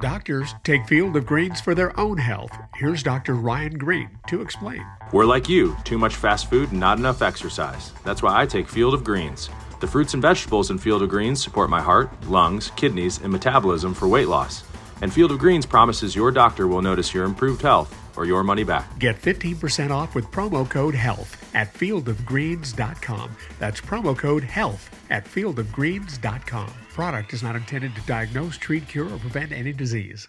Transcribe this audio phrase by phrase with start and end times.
[0.00, 2.56] Doctors take Field of Greens for their own health.
[2.74, 3.34] Here's Dr.
[3.34, 4.82] Ryan Green to explain.
[5.12, 7.92] We're like you too much fast food, not enough exercise.
[8.02, 9.50] That's why I take Field of Greens.
[9.80, 13.92] The fruits and vegetables in Field of Greens support my heart, lungs, kidneys, and metabolism
[13.92, 14.64] for weight loss.
[15.02, 18.64] And Field of Greens promises your doctor will notice your improved health or your money
[18.64, 18.98] back.
[18.98, 23.36] Get 15% off with promo code HEALTH at fieldofgreens.com.
[23.58, 26.72] That's promo code HEALTH at fieldofgreens.com.
[26.92, 30.28] Product is not intended to diagnose, treat, cure, or prevent any disease.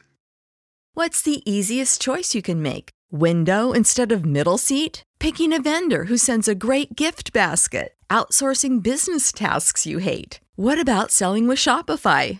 [0.93, 2.89] What's the easiest choice you can make?
[3.11, 5.04] Window instead of middle seat?
[5.20, 7.93] Picking a vendor who sends a great gift basket?
[8.09, 10.42] Outsourcing business tasks you hate?
[10.56, 12.39] What about selling with Shopify?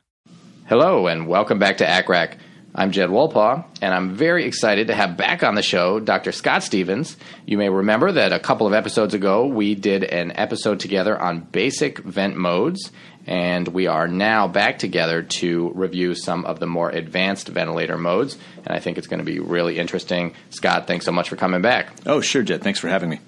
[0.67, 2.37] Hello, and welcome back to ACCRAC.
[2.73, 6.31] I'm Jed Wolpaw, and I'm very excited to have back on the show Dr.
[6.31, 7.17] Scott Stevens.
[7.45, 11.41] You may remember that a couple of episodes ago we did an episode together on
[11.41, 12.91] basic vent modes,
[13.27, 18.37] and we are now back together to review some of the more advanced ventilator modes.
[18.65, 20.33] And I think it's going to be really interesting.
[20.51, 21.89] Scott, thanks so much for coming back.
[22.05, 22.63] Oh, sure, Jed.
[22.63, 23.19] Thanks for having me.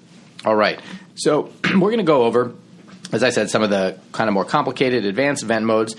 [0.46, 0.80] All right.
[1.16, 2.54] So we're going to go over,
[3.12, 5.94] as I said, some of the kind of more complicated advanced vent modes.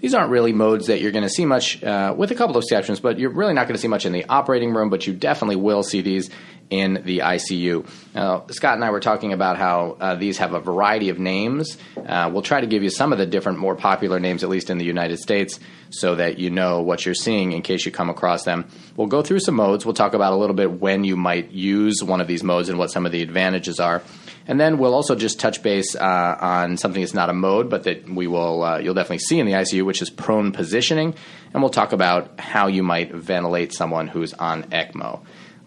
[0.00, 2.62] These aren't really modes that you're going to see much, uh, with a couple of
[2.62, 5.12] exceptions, but you're really not going to see much in the operating room, but you
[5.12, 6.30] definitely will see these
[6.70, 7.86] in the ICU.
[8.14, 11.76] Now, Scott and I were talking about how uh, these have a variety of names.
[11.96, 14.70] Uh, we'll try to give you some of the different, more popular names, at least
[14.70, 15.58] in the United States,
[15.90, 18.66] so that you know what you're seeing in case you come across them.
[18.96, 19.84] We'll go through some modes.
[19.84, 22.78] We'll talk about a little bit when you might use one of these modes and
[22.78, 24.02] what some of the advantages are.
[24.46, 27.84] And then we'll also just touch base uh, on something that's not a mode, but
[27.84, 31.14] that we will uh, you'll definitely see in the ICU, which is prone positioning,
[31.52, 35.20] and we'll talk about how you might ventilate someone who's on ECMO.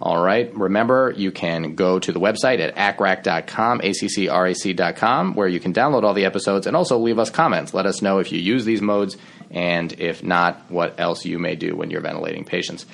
[0.06, 0.54] All right.
[0.54, 6.14] Remember, you can go to the website at accrac.com, A-C-C-R-A-C.com, where you can download all
[6.14, 7.74] the episodes and also leave us comments.
[7.74, 9.16] Let us know if you use these modes
[9.50, 12.86] and if not, what else you may do when you're ventilating patients.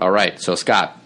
[0.00, 0.40] All right.
[0.40, 1.00] So, Scott,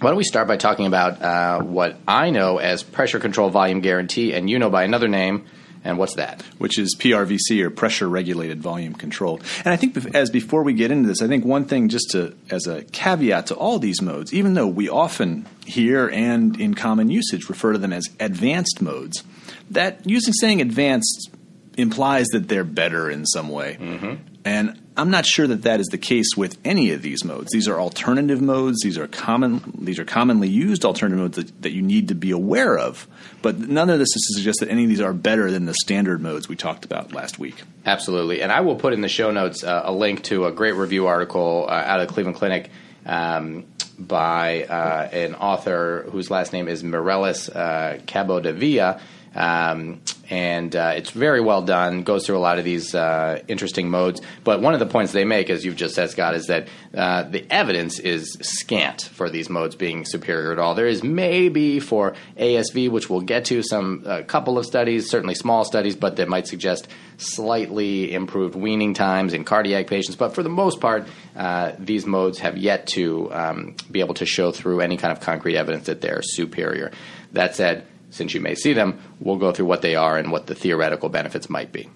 [0.00, 3.80] why don't we start by talking about uh, what I know as pressure control volume
[3.80, 5.46] guarantee, and you know by another name,
[5.84, 6.42] and what's that?
[6.58, 9.42] Which is PRVC or pressure regulated volume controlled.
[9.64, 12.34] And I think as before we get into this, I think one thing just to
[12.50, 17.10] as a caveat to all these modes, even though we often hear and in common
[17.10, 19.22] usage refer to them as advanced modes,
[19.70, 21.30] that using saying advanced
[21.76, 23.78] implies that they're better in some way.
[23.80, 24.14] Mm-hmm.
[24.44, 27.50] And I'm not sure that that is the case with any of these modes.
[27.52, 28.82] These are alternative modes.
[28.82, 29.62] These are common.
[29.78, 33.08] These are commonly used alternative modes that, that you need to be aware of.
[33.40, 35.72] But none of this is to suggest that any of these are better than the
[35.72, 37.62] standard modes we talked about last week.
[37.86, 40.74] Absolutely, and I will put in the show notes uh, a link to a great
[40.74, 42.70] review article uh, out of the Cleveland Clinic.
[43.06, 43.64] Um,
[43.98, 49.00] by uh, an author whose last name is Mireles uh, Cabodevila,
[49.34, 50.00] um,
[50.30, 52.02] and uh, it's very well done.
[52.02, 54.22] Goes through a lot of these uh, interesting modes.
[54.44, 57.24] But one of the points they make, as you've just said, Scott, is that uh,
[57.24, 60.76] the evidence is scant for these modes being superior at all.
[60.76, 65.34] There is maybe for ASV, which we'll get to, some a couple of studies, certainly
[65.34, 66.86] small studies, but that might suggest
[67.16, 70.14] slightly improved weaning times in cardiac patients.
[70.14, 74.26] But for the most part, uh, these modes have yet to um, be able to
[74.26, 76.92] show through any kind of concrete evidence that they're superior.
[77.32, 80.46] That said since you may see them, we'll go through what they are and what
[80.46, 81.88] the theoretical benefits might be.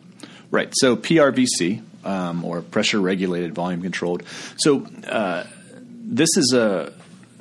[0.50, 0.72] Right.
[0.76, 4.22] So PRVC, um, or pressure regulated volume controlled.
[4.56, 5.44] So uh,
[5.74, 6.92] this is a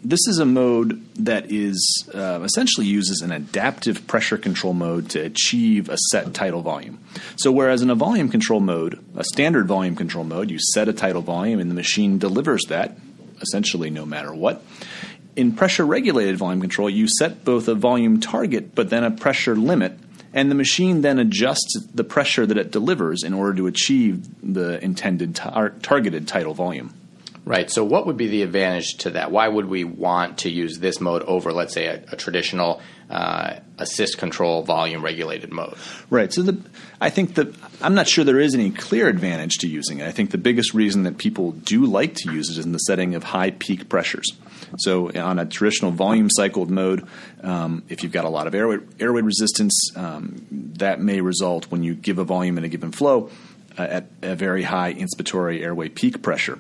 [0.06, 5.20] this is a mode that is uh, essentially uses an adaptive pressure control mode to
[5.22, 7.00] achieve a set tidal volume.
[7.38, 10.94] So, whereas in a volume control mode, a standard volume control mode, you set a
[10.94, 12.98] tidal volume and the machine delivers that
[13.42, 14.64] essentially no matter what
[15.36, 19.56] in pressure regulated volume control, you set both a volume target but then a pressure
[19.56, 19.98] limit,
[20.34, 24.84] and the machine then adjusts the pressure that it delivers in order to achieve the
[24.84, 26.94] intended tar- targeted tidal volume.
[27.46, 27.70] Right.
[27.70, 29.30] So, what would be the advantage to that?
[29.30, 33.60] Why would we want to use this mode over, let's say, a, a traditional uh,
[33.78, 35.76] assist control volume regulated mode?
[36.10, 36.32] Right.
[36.32, 36.64] So, the,
[37.02, 40.08] I think that I'm not sure there is any clear advantage to using it.
[40.08, 42.78] I think the biggest reason that people do like to use it is in the
[42.78, 44.32] setting of high peak pressures.
[44.78, 47.06] So, on a traditional volume cycled mode,
[47.42, 50.46] um, if you've got a lot of airway, airway resistance, um,
[50.78, 53.32] that may result when you give a volume in a given flow
[53.78, 56.58] uh, at a very high inspiratory airway peak pressure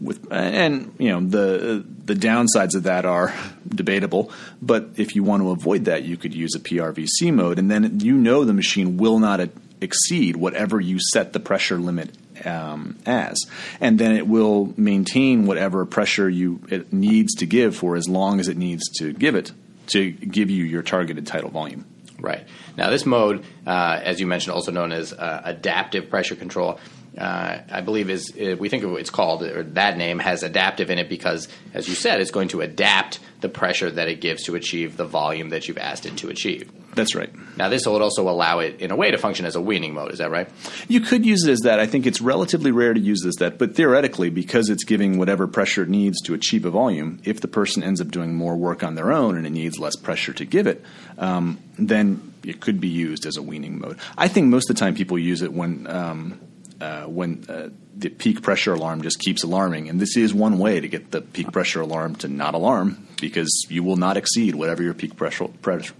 [0.00, 3.34] with and you know the the downsides of that are
[3.68, 4.30] debatable
[4.60, 8.00] but if you want to avoid that you could use a PRVC mode and then
[8.00, 9.40] you know the machine will not
[9.80, 12.10] exceed whatever you set the pressure limit
[12.44, 13.38] um, as.
[13.80, 18.40] And then it will maintain whatever pressure you it needs to give for as long
[18.40, 19.52] as it needs to give it
[19.88, 21.84] to give you your targeted tidal volume.
[22.18, 22.46] Right.
[22.76, 26.80] Now this mode uh, as you mentioned also known as uh, adaptive pressure control
[27.18, 30.90] uh, I believe is uh, we think of it's called or that name has adaptive
[30.90, 34.44] in it because, as you said, it's going to adapt the pressure that it gives
[34.44, 36.70] to achieve the volume that you've asked it to achieve.
[36.94, 37.30] That's right.
[37.56, 40.12] Now, this would also allow it, in a way, to function as a weaning mode.
[40.12, 40.48] Is that right?
[40.88, 41.78] You could use it as that.
[41.78, 45.18] I think it's relatively rare to use it as that, but theoretically, because it's giving
[45.18, 48.56] whatever pressure it needs to achieve a volume, if the person ends up doing more
[48.56, 50.82] work on their own and it needs less pressure to give it,
[51.18, 53.98] um, then it could be used as a weaning mode.
[54.16, 55.86] I think most of the time people use it when.
[55.86, 56.40] Um,
[56.84, 59.88] uh, when uh, the peak pressure alarm just keeps alarming.
[59.88, 63.66] And this is one way to get the peak pressure alarm to not alarm because
[63.70, 65.48] you will not exceed whatever your peak pressure,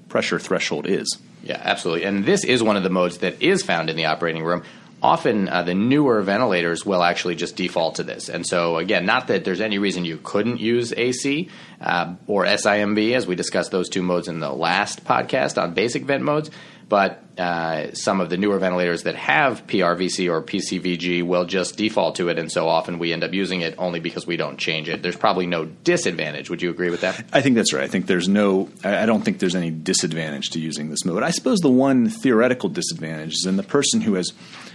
[0.09, 1.19] pressure threshold is.
[1.43, 2.05] Yeah, absolutely.
[2.05, 4.63] And this is one of the modes that is found in the operating room.
[5.03, 8.31] Often, uh, the newer ventilators will actually just default to this.
[8.31, 11.51] And so, again, not that there's any reason you couldn't use AC
[11.81, 16.05] uh, or SIMV, as we discussed those two modes in the last podcast on basic
[16.05, 16.51] vent modes,
[16.89, 22.17] but uh, some of the newer ventilators that have PRVC or PCVG will just default
[22.17, 24.89] to it, and so often we end up using it only because we don't change
[24.89, 25.03] it.
[25.03, 26.51] There's probably no disadvantage.
[26.51, 27.25] Would you agree with that?
[27.33, 27.85] I think that's right.
[27.85, 28.69] I think there's no.
[28.85, 31.23] I don't think there's any disadvantage to using this mode.
[31.23, 34.33] I suppose the one theoretical disadvantage is in the person who has,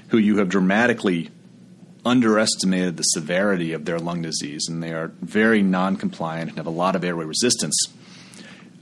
[0.09, 1.29] who you have dramatically
[2.05, 6.71] underestimated the severity of their lung disease, and they are very non-compliant and have a
[6.71, 7.75] lot of airway resistance.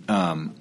[0.08, 0.56] Um,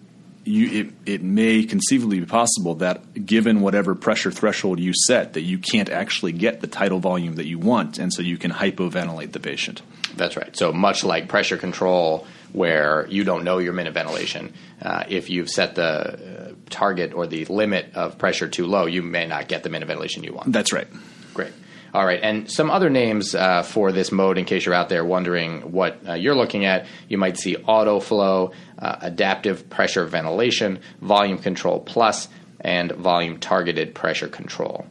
[0.46, 5.42] you, it, it may conceivably be possible that given whatever pressure threshold you set, that
[5.42, 9.32] you can't actually get the tidal volume that you want, and so you can hypoventilate
[9.32, 9.82] the patient.
[10.14, 10.56] That's right.
[10.56, 15.50] So much like pressure control, where you don't know your minute ventilation, uh, if you've
[15.50, 19.62] set the uh, target or the limit of pressure too low, you may not get
[19.62, 20.52] the minute ventilation you want.
[20.52, 20.88] That's right.
[21.34, 21.52] Great.
[21.94, 25.04] All right, and some other names uh, for this mode, in case you're out there
[25.04, 31.38] wondering what uh, you're looking at, you might see autoflow, uh, adaptive pressure ventilation, volume
[31.38, 32.28] control plus,
[32.60, 34.86] and volume targeted pressure control.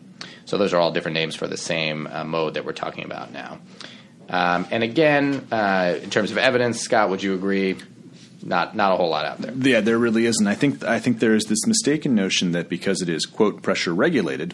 [0.46, 3.32] So those are all different names for the same uh, mode that we're talking about
[3.32, 3.60] now.
[4.30, 7.78] Um, and again, uh, in terms of evidence, Scott, would you agree?
[8.42, 9.54] Not not a whole lot out there.
[9.56, 10.46] Yeah, there really isn't.
[10.46, 13.94] I think I think there is this mistaken notion that because it is quote pressure
[13.94, 14.54] regulated,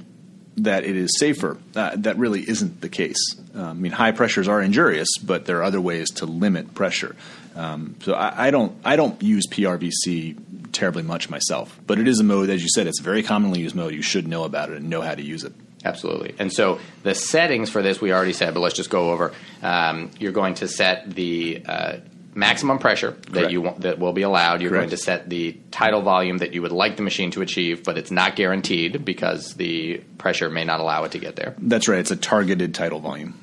[0.57, 1.57] that it is safer.
[1.75, 3.36] Uh, that really isn't the case.
[3.56, 7.15] Um, I mean, high pressures are injurious, but there are other ways to limit pressure.
[7.56, 12.19] Um, so I, I, don't I don't use PRVC terribly much myself, but it is
[12.19, 13.94] a mode, as you said, it's a very commonly used mode.
[13.94, 15.53] You should know about it and know how to use it.
[15.83, 16.36] Absolutely.
[16.38, 19.33] And so the settings for this we already said, but let's just go over.
[19.62, 21.98] Um, you're going to set the uh,
[22.33, 23.51] maximum pressure that Correct.
[23.51, 24.62] you want, that will be allowed.
[24.62, 24.83] You're Correct.
[24.83, 27.98] going to set the tidal volume that you would like the machine to achieve, but
[27.98, 31.56] it's not guaranteed because the pressure may not allow it to get there.
[31.57, 32.00] That's right.
[32.00, 33.38] It's a targeted tidal volume.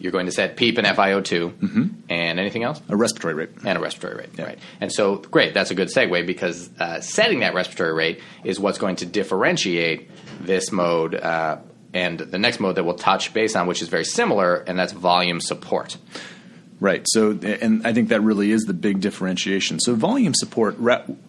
[0.00, 1.86] You're going to set PEEP and FiO2, Mm-hmm.
[2.10, 2.82] and anything else?
[2.90, 3.50] A respiratory rate.
[3.64, 4.30] and a respiratory rate.
[4.36, 4.44] Yeah.
[4.44, 4.58] Right.
[4.80, 8.76] And so, great, that's a good segue because uh, setting that respiratory rate is what's
[8.78, 11.58] going to differentiate this mode uh,
[11.94, 14.92] and the next mode that we'll touch base on, which is very similar, and that's
[14.92, 15.96] volume support.
[16.80, 17.06] Right.
[17.08, 19.78] So, and I think that really is the big differentiation.
[19.78, 20.76] So, volume support,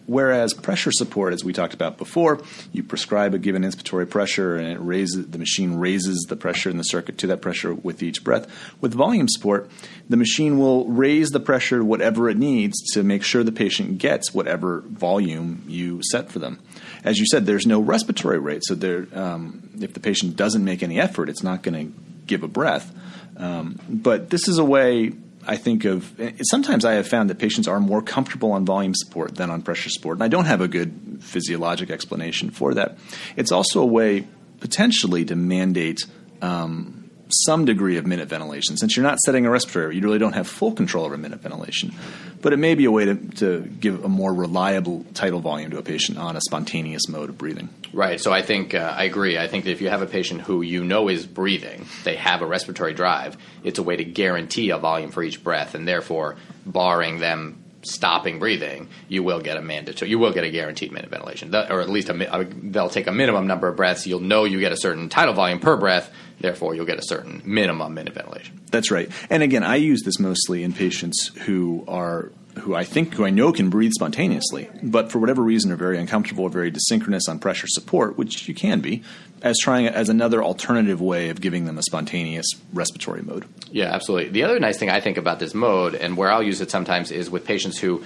[0.06, 4.68] whereas pressure support, as we talked about before, you prescribe a given inspiratory pressure and
[4.68, 8.24] it raises the machine raises the pressure in the circuit to that pressure with each
[8.24, 8.48] breath.
[8.80, 9.70] With volume support,
[10.08, 14.34] the machine will raise the pressure whatever it needs to make sure the patient gets
[14.34, 16.58] whatever volume you set for them.
[17.04, 20.82] As you said, there's no respiratory rate, so there, um, if the patient doesn't make
[20.82, 22.92] any effort, it's not going to give a breath.
[23.36, 25.12] Um, but this is a way
[25.46, 29.36] I think of sometimes I have found that patients are more comfortable on volume support
[29.36, 32.98] than on pressure support, and I don't have a good physiologic explanation for that.
[33.36, 34.26] It's also a way
[34.60, 36.06] potentially to mandate
[36.42, 38.76] um, some degree of minute ventilation.
[38.76, 41.92] Since you're not setting a respirator, you really don't have full control over minute ventilation.
[42.40, 45.78] But it may be a way to, to give a more reliable tidal volume to
[45.78, 47.68] a patient on a spontaneous mode of breathing.
[47.92, 48.20] Right.
[48.20, 49.38] So I think uh, I agree.
[49.38, 52.42] I think that if you have a patient who you know is breathing, they have
[52.42, 56.36] a respiratory drive, it's a way to guarantee a volume for each breath, and therefore,
[56.64, 61.10] barring them stopping breathing, you will get a mandatory, you will get a guaranteed minute
[61.10, 64.06] ventilation, or at least a, a, uh, they'll take a minimum number of breaths.
[64.06, 67.42] You'll know you get a certain tidal volume per breath, therefore you'll get a certain
[67.44, 68.60] minimum minute ventilation.
[68.70, 69.10] That's right.
[69.30, 73.30] And again, I use this mostly in patients who are who I think who I
[73.30, 77.38] know can breathe spontaneously, but for whatever reason are very uncomfortable or very desynchronous on
[77.38, 79.02] pressure support, which you can be,
[79.46, 83.46] as trying as another alternative way of giving them a spontaneous respiratory mode.
[83.70, 84.30] Yeah, absolutely.
[84.30, 87.10] The other nice thing I think about this mode, and where I'll use it sometimes,
[87.10, 88.04] is with patients who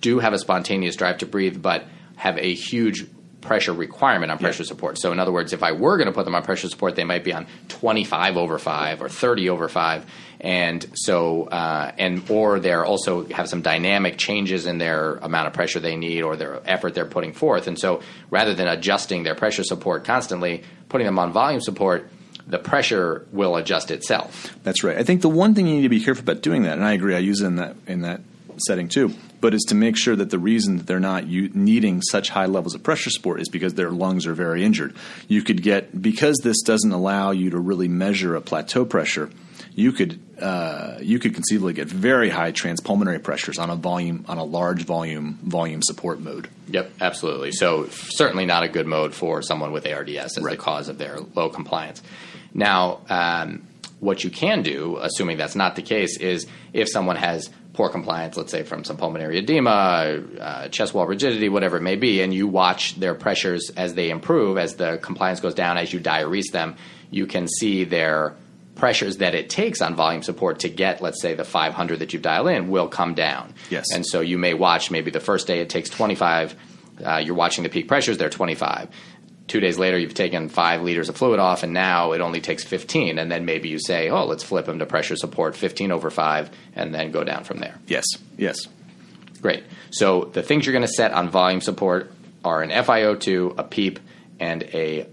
[0.00, 1.84] do have a spontaneous drive to breathe, but
[2.16, 3.06] have a huge
[3.42, 4.68] pressure requirement on pressure yeah.
[4.68, 4.98] support.
[4.98, 7.04] So, in other words, if I were going to put them on pressure support, they
[7.04, 10.06] might be on 25 over 5 or 30 over 5.
[10.40, 15.52] And so, uh, and or they're also have some dynamic changes in their amount of
[15.52, 17.66] pressure they need or their effort they're putting forth.
[17.66, 22.08] And so, rather than adjusting their pressure support constantly, putting them on volume support,
[22.46, 24.56] the pressure will adjust itself.
[24.62, 24.96] That's right.
[24.96, 26.92] I think the one thing you need to be careful about doing that, and I
[26.92, 28.20] agree, I use it in that in that
[28.58, 32.00] setting too, but is to make sure that the reason that they're not u- needing
[32.00, 34.94] such high levels of pressure support is because their lungs are very injured.
[35.26, 39.28] You could get because this doesn't allow you to really measure a plateau pressure.
[39.74, 44.38] You could uh, you could conceivably get very high transpulmonary pressures on a volume on
[44.38, 46.48] a large volume volume support mode.
[46.68, 47.50] Yep, absolutely.
[47.50, 50.52] So certainly not a good mode for someone with ARDS as right.
[50.52, 52.00] the cause of their low compliance.
[52.54, 53.66] Now, um,
[53.98, 58.36] what you can do, assuming that's not the case, is if someone has poor compliance,
[58.36, 62.34] let's say from some pulmonary edema, uh, chest wall rigidity, whatever it may be, and
[62.34, 66.50] you watch their pressures as they improve, as the compliance goes down, as you diurese
[66.52, 66.76] them,
[67.10, 68.34] you can see their
[68.74, 72.22] pressures that it takes on volume support to get, let's say, the 500 that you've
[72.22, 73.54] dialed in will come down.
[73.70, 73.86] Yes.
[73.92, 76.54] And so you may watch maybe the first day it takes 25.
[77.04, 78.88] Uh, you're watching the peak pressures, they're 25
[79.52, 82.64] two days later you've taken five liters of fluid off and now it only takes
[82.64, 86.08] 15 and then maybe you say oh let's flip them to pressure support 15 over
[86.08, 87.78] 5 and then go down from there.
[87.86, 88.06] Yes.
[88.38, 88.66] Yes.
[89.42, 89.62] Great.
[89.90, 92.10] So the things you're going to set on volume support
[92.42, 94.00] are an FiO2 a PEEP
[94.40, 95.06] and a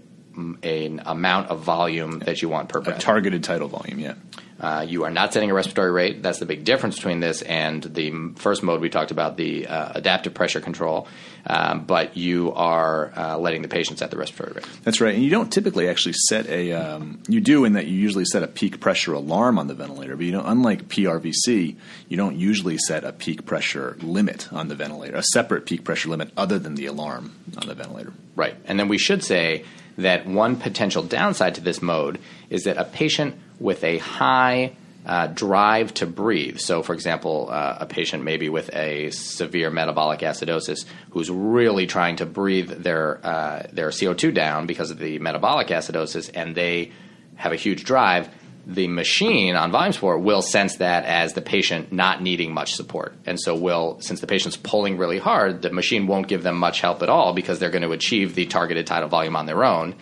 [0.62, 2.96] an amount of volume that you want per breath.
[2.96, 4.14] A targeted tidal volume, yeah.
[4.60, 6.22] Uh, you are not setting a respiratory rate.
[6.22, 9.92] That's the big difference between this and the first mode we talked about, the uh,
[9.94, 11.08] adaptive pressure control.
[11.46, 14.66] Um, but you are uh, letting the patient set the respiratory rate.
[14.84, 15.14] That's right.
[15.14, 16.72] And you don't typically actually set a.
[16.72, 20.16] Um, you do in that you usually set a peak pressure alarm on the ventilator,
[20.16, 21.76] but you know, unlike PRVC,
[22.08, 26.10] you don't usually set a peak pressure limit on the ventilator, a separate peak pressure
[26.10, 28.12] limit other than the alarm on the ventilator.
[28.36, 28.56] Right.
[28.66, 29.64] And then we should say
[29.96, 34.72] that one potential downside to this mode is that a patient with a high
[35.06, 36.58] uh, drive to breathe.
[36.58, 42.16] So, for example, uh, a patient maybe with a severe metabolic acidosis who's really trying
[42.16, 46.92] to breathe their uh, their CO2 down because of the metabolic acidosis, and they
[47.36, 48.28] have a huge drive.
[48.66, 53.14] The machine on volume support will sense that as the patient not needing much support,
[53.24, 56.82] and so will since the patient's pulling really hard, the machine won't give them much
[56.82, 59.94] help at all because they're going to achieve the targeted tidal volume on their own.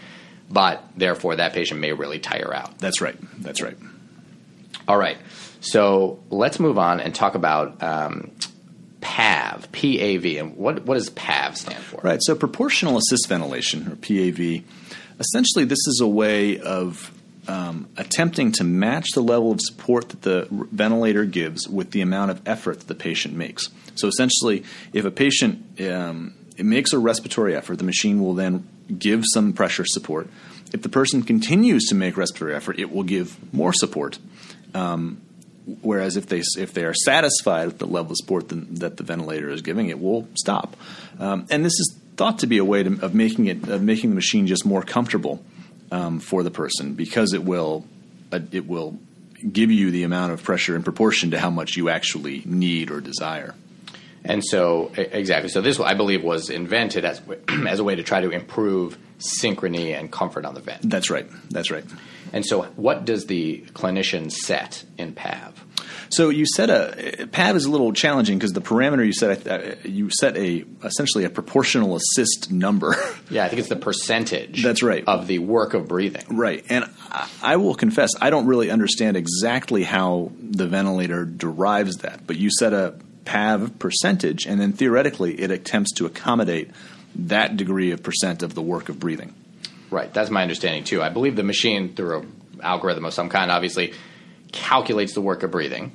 [0.50, 2.78] But therefore, that patient may really tire out.
[2.78, 3.16] That's right.
[3.42, 3.76] That's right.
[4.86, 5.18] All right.
[5.60, 8.30] So let's move on and talk about um,
[9.00, 12.00] PAV, PAV, and what what does PAV stand for?
[12.02, 12.20] Right.
[12.22, 14.64] So proportional assist ventilation, or PAV.
[15.20, 17.12] Essentially, this is a way of
[17.48, 22.30] um, attempting to match the level of support that the ventilator gives with the amount
[22.30, 23.68] of effort that the patient makes.
[23.96, 28.68] So essentially, if a patient um, it makes a respiratory effort, the machine will then
[28.97, 30.28] give some pressure support.
[30.73, 34.18] If the person continues to make respiratory effort, it will give more support.
[34.75, 35.21] Um,
[35.83, 39.50] whereas if they if they are satisfied with the level of support that the ventilator
[39.50, 40.76] is giving, it will stop.
[41.18, 44.11] Um, and this is thought to be a way to, of making it of making
[44.11, 45.42] the machine just more comfortable
[45.90, 47.87] um, for the person because it will
[48.33, 48.99] uh, it will
[49.52, 53.00] give you the amount of pressure in proportion to how much you actually need or
[53.00, 53.54] desire.
[54.25, 55.48] And so, exactly.
[55.48, 57.20] So this, I believe, was invented as
[57.66, 60.88] as a way to try to improve synchrony and comfort on the vent.
[60.88, 61.28] That's right.
[61.50, 61.84] That's right.
[62.32, 65.64] And so, what does the clinician set in PAV?
[66.10, 69.76] So you set a PAV is a little challenging because the parameter you set uh,
[69.84, 72.94] you set a essentially a proportional assist number.
[73.30, 74.62] Yeah, I think it's the percentage.
[74.62, 76.25] That's right of the work of breathing.
[76.30, 76.87] Right, and
[77.42, 82.50] I will confess I don't really understand exactly how the ventilator derives that, but you
[82.50, 82.98] set a
[83.28, 86.70] PAV percentage, and then theoretically it attempts to accommodate
[87.14, 89.35] that degree of percent of the work of breathing.
[89.90, 91.02] Right, that's my understanding too.
[91.02, 93.92] I believe the machine, through a algorithm of some kind, obviously,
[94.50, 95.92] calculates the work of breathing,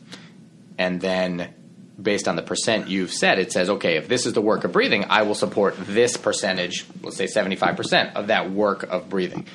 [0.78, 1.54] and then
[2.00, 4.72] based on the percent you've said, it says, okay, if this is the work of
[4.72, 9.48] breathing, I will support this percentage, let's say 75% of that work of breathing.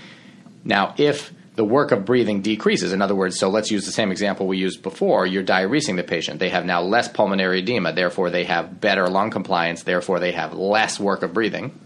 [0.65, 4.13] Now, if the work of breathing decreases, in other words, so let's use the same
[4.13, 6.39] example we used before, you're diuresing the patient.
[6.39, 10.55] They have now less pulmonary edema, therefore, they have better lung compliance, therefore, they have
[10.55, 11.77] less work of breathing.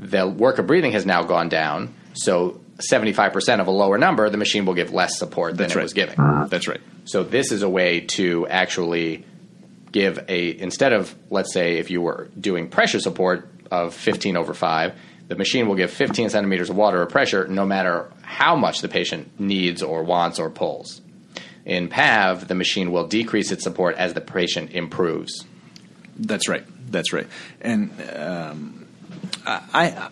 [0.00, 4.36] The work of breathing has now gone down, so 75% of a lower number, the
[4.36, 5.82] machine will give less support than That's it right.
[5.84, 6.18] was giving.
[6.18, 6.46] Uh-huh.
[6.48, 6.80] That's right.
[7.04, 9.24] So this is a way to actually
[9.92, 14.52] give a instead of let's say if you were doing pressure support of 15 over
[14.52, 14.92] 5
[15.28, 18.88] the machine will give 15 centimeters of water of pressure no matter how much the
[18.88, 21.00] patient needs or wants or pulls
[21.64, 25.44] in pav the machine will decrease its support as the patient improves
[26.18, 26.64] That's right.
[26.90, 27.26] That's right.
[27.60, 28.86] And um,
[29.46, 30.08] I,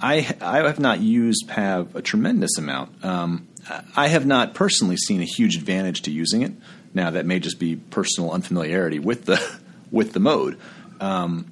[0.00, 3.04] I, I have not used PAV a tremendous amount.
[3.04, 3.48] Um,
[3.96, 6.52] I have not personally seen a huge advantage to using it.
[6.94, 9.60] Now that may just be personal unfamiliarity with the
[9.90, 10.58] with the mode.
[11.00, 11.50] Um,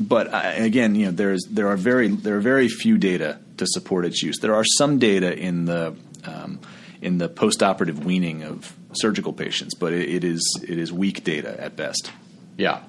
[0.00, 3.66] but I, again, you know, there's there are very there are very few data to
[3.66, 4.38] support its use.
[4.40, 6.60] There are some data in the um,
[7.02, 11.60] in the postoperative weaning of surgical patients, but it, it is it is weak data
[11.60, 12.10] at best.
[12.56, 12.82] Yeah,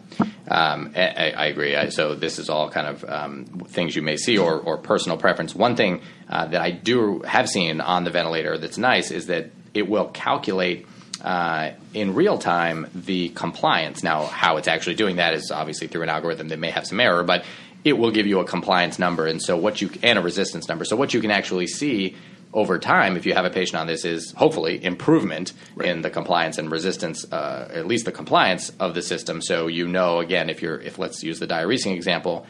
[0.50, 1.76] um, I, I agree.
[1.78, 5.18] I, so this is all kind of um, things you may see or, or personal
[5.18, 5.56] preference.
[5.56, 9.52] One thing uh, that I do have seen on the ventilator that's nice is that
[9.74, 10.88] it will calculate
[11.24, 14.04] uh, in real time the compliance.
[14.04, 17.00] Now, how it's actually doing that is obviously through an algorithm that may have some
[17.00, 17.46] error, but
[17.84, 20.86] it will give you a compliance number, and so what you and a resistance number.
[20.86, 22.16] So what you can actually see
[22.54, 26.58] over time, if you have a patient on this, is hopefully improvement in the compliance
[26.58, 29.42] and resistance, uh, at least the compliance of the system.
[29.42, 32.46] So you know, again, if you're, if let's use the diuresing example,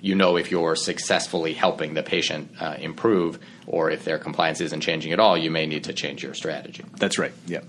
[0.00, 4.80] you know if you're successfully helping the patient uh, improve, or if their compliance isn't
[4.80, 6.84] changing at all, you may need to change your strategy.
[6.96, 7.32] That's right.
[7.46, 7.60] Yeah.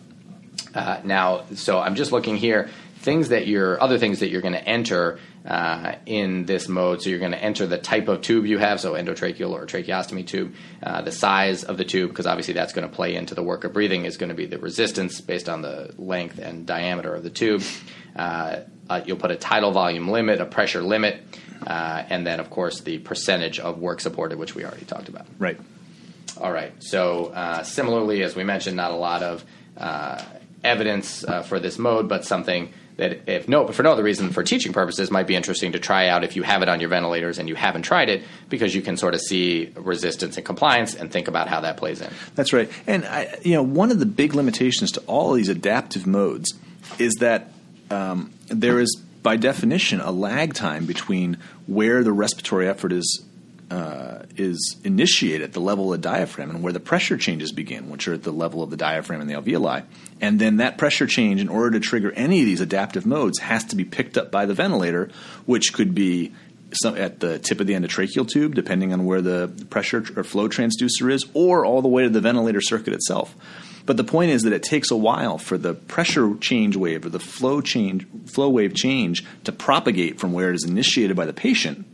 [0.74, 2.70] Uh, now, so I'm just looking here.
[2.98, 7.02] Things that you're, other things that you're going to enter uh, in this mode.
[7.02, 10.26] So you're going to enter the type of tube you have, so endotracheal or tracheostomy
[10.26, 13.44] tube, uh, the size of the tube, because obviously that's going to play into the
[13.44, 14.06] work of breathing.
[14.06, 17.62] Is going to be the resistance based on the length and diameter of the tube.
[18.16, 21.22] Uh, uh, you'll put a tidal volume limit, a pressure limit,
[21.66, 25.26] uh, and then of course the percentage of work supported, which we already talked about.
[25.40, 25.60] Right.
[26.40, 26.72] All right.
[26.80, 29.46] So uh, similarly, as we mentioned, not a lot of
[29.78, 30.24] uh,
[30.64, 34.30] evidence uh, for this mode, but something that, if no, but for no other reason,
[34.30, 36.90] for teaching purposes, might be interesting to try out if you have it on your
[36.90, 40.94] ventilators and you haven't tried it, because you can sort of see resistance and compliance
[40.94, 42.12] and think about how that plays in.
[42.36, 42.70] That's right.
[42.86, 46.54] And I, you know, one of the big limitations to all these adaptive modes
[47.00, 47.52] is that
[47.90, 53.26] um, there is, by definition, a lag time between where the respiratory effort is
[53.70, 57.90] uh, is initiated at the level of the diaphragm and where the pressure changes begin,
[57.90, 59.84] which are at the level of the diaphragm and the alveoli.
[60.22, 63.64] And then that pressure change, in order to trigger any of these adaptive modes, has
[63.66, 65.10] to be picked up by the ventilator,
[65.46, 66.34] which could be
[66.74, 70.48] some, at the tip of the endotracheal tube, depending on where the pressure or flow
[70.48, 73.36] transducer is, or all the way to the ventilator circuit itself.
[73.86, 77.10] But the point is that it takes a while for the pressure change wave or
[77.10, 81.34] the flow change flow wave change to propagate from where it is initiated by the
[81.34, 81.86] patient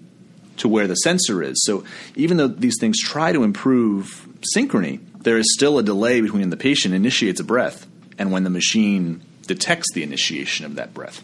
[0.59, 1.61] to where the sensor is.
[1.65, 1.83] So
[2.15, 6.49] even though these things try to improve synchrony, there is still a delay between when
[6.49, 11.23] the patient initiates a breath and when the machine detects the initiation of that breath.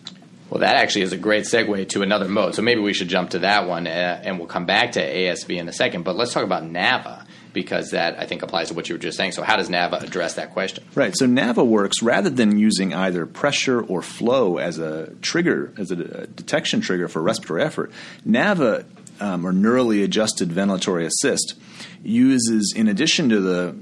[0.50, 2.56] Well, that actually is a great segue to another mode.
[2.56, 5.58] So maybe we should jump to that one, uh, and we'll come back to ASV
[5.58, 6.04] in a second.
[6.04, 9.18] But let's talk about NAVA because that I think applies to what you were just
[9.18, 9.32] saying.
[9.32, 10.84] So how does NAVA address that question?
[10.94, 11.18] Right.
[11.18, 15.96] So NAVA works rather than using either pressure or flow as a trigger, as a
[16.28, 17.92] detection trigger for respiratory effort.
[18.26, 18.86] NAVA
[19.20, 21.56] um, or neurally adjusted ventilatory assist
[22.04, 23.76] uses, in addition to the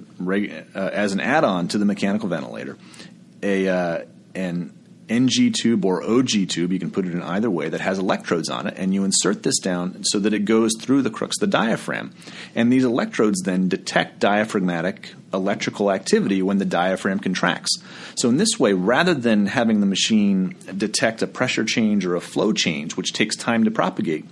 [0.75, 2.77] uh, as an add-on to the mechanical ventilator,
[3.41, 4.73] a uh, an
[5.09, 8.49] NG tube or OG tube, you can put it in either way, that has electrodes
[8.49, 11.47] on it, and you insert this down so that it goes through the crus the
[11.47, 12.13] diaphragm.
[12.55, 17.81] And these electrodes then detect diaphragmatic electrical activity when the diaphragm contracts.
[18.15, 22.21] So, in this way, rather than having the machine detect a pressure change or a
[22.21, 24.25] flow change, which takes time to propagate,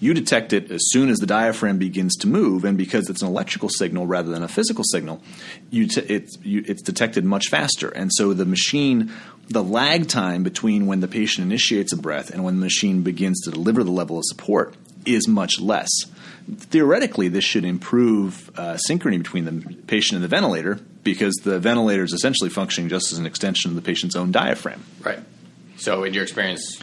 [0.00, 3.28] you detect it as soon as the diaphragm begins to move, and because it's an
[3.28, 5.22] electrical signal rather than a physical signal,
[5.70, 7.88] t- it's, you, it's detected much faster.
[7.88, 9.12] And so the machine
[9.48, 13.40] the lag time between when the patient initiates a breath and when the machine begins
[13.42, 14.74] to deliver the level of support
[15.06, 15.88] is much less.
[16.56, 22.04] Theoretically, this should improve uh, synchrony between the patient and the ventilator because the ventilator
[22.04, 24.82] is essentially functioning just as an extension of the patient's own diaphragm.
[25.00, 25.20] Right.
[25.76, 26.82] So, in your experience,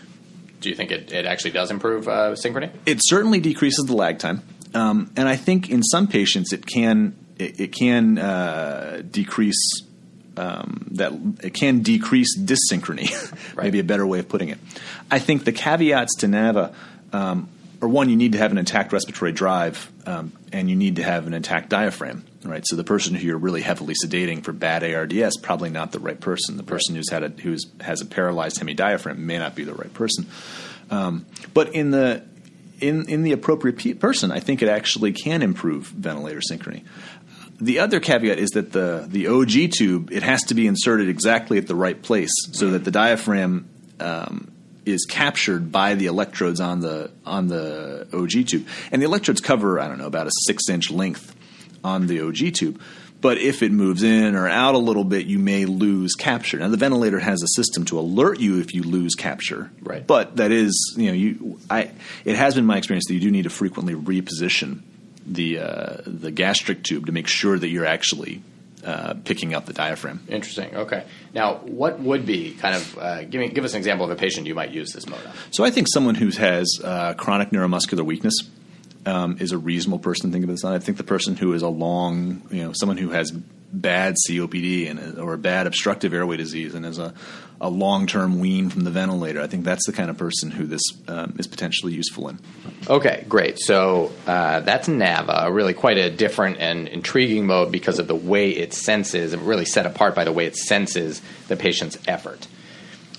[0.61, 2.71] do you think it, it actually does improve uh, synchrony?
[2.85, 4.43] It certainly decreases the lag time.
[4.73, 9.83] Um, and I think in some patients it can it, it can uh, decrease
[10.37, 13.11] um, that it can decrease dyssynchrony.
[13.55, 13.65] Right.
[13.65, 14.57] Maybe a better way of putting it.
[15.09, 16.75] I think the caveats to NAVA
[17.13, 17.47] um,
[17.81, 21.03] are one, you need to have an intact respiratory drive, um, and you need to
[21.03, 22.25] have an intact diaphragm.
[22.43, 25.99] Right, so the person who you're really heavily sedating for bad ARDS probably not the
[25.99, 26.57] right person.
[26.57, 29.91] The person who's had a who's has a paralyzed hemidiaphragm may not be the right
[29.93, 30.27] person.
[30.91, 32.23] Um, but in the
[32.79, 36.83] in in the appropriate pe- person, I think it actually can improve ventilator synchrony.
[37.59, 41.57] The other caveat is that the the OG tube it has to be inserted exactly
[41.57, 44.51] at the right place so that the diaphragm um,
[44.85, 49.79] is captured by the electrodes on the on the OG tube, and the electrodes cover
[49.79, 51.33] I don't know about a six inch length
[51.83, 52.81] on the OG tube.
[53.21, 56.59] But if it moves in or out a little bit, you may lose capture.
[56.59, 59.71] Now the ventilator has a system to alert you if you lose capture.
[59.81, 60.05] Right.
[60.05, 61.91] But that is, you know, you I
[62.25, 64.81] it has been my experience that you do need to frequently reposition
[65.25, 68.41] the uh, the gastric tube to make sure that you're actually
[68.83, 70.21] uh, picking up the diaphragm.
[70.27, 70.75] Interesting.
[70.75, 71.03] Okay.
[71.33, 74.15] Now, what would be kind of uh, give me give us an example of a
[74.15, 75.33] patient you might use this mode on?
[75.51, 78.35] So I think someone who has uh, chronic neuromuscular weakness
[79.05, 80.73] um, is a reasonable person to think of this on.
[80.73, 83.31] I think the person who is a long, you know, someone who has
[83.71, 87.13] bad COPD and or bad obstructive airway disease and is a,
[87.59, 89.41] a long term wean from the ventilator.
[89.41, 92.39] I think that's the kind of person who this um, is potentially useful in.
[92.87, 93.59] Okay, great.
[93.59, 98.51] So uh, that's NAVA, really quite a different and intriguing mode because of the way
[98.51, 102.47] it senses, and really set apart by the way it senses the patient's effort.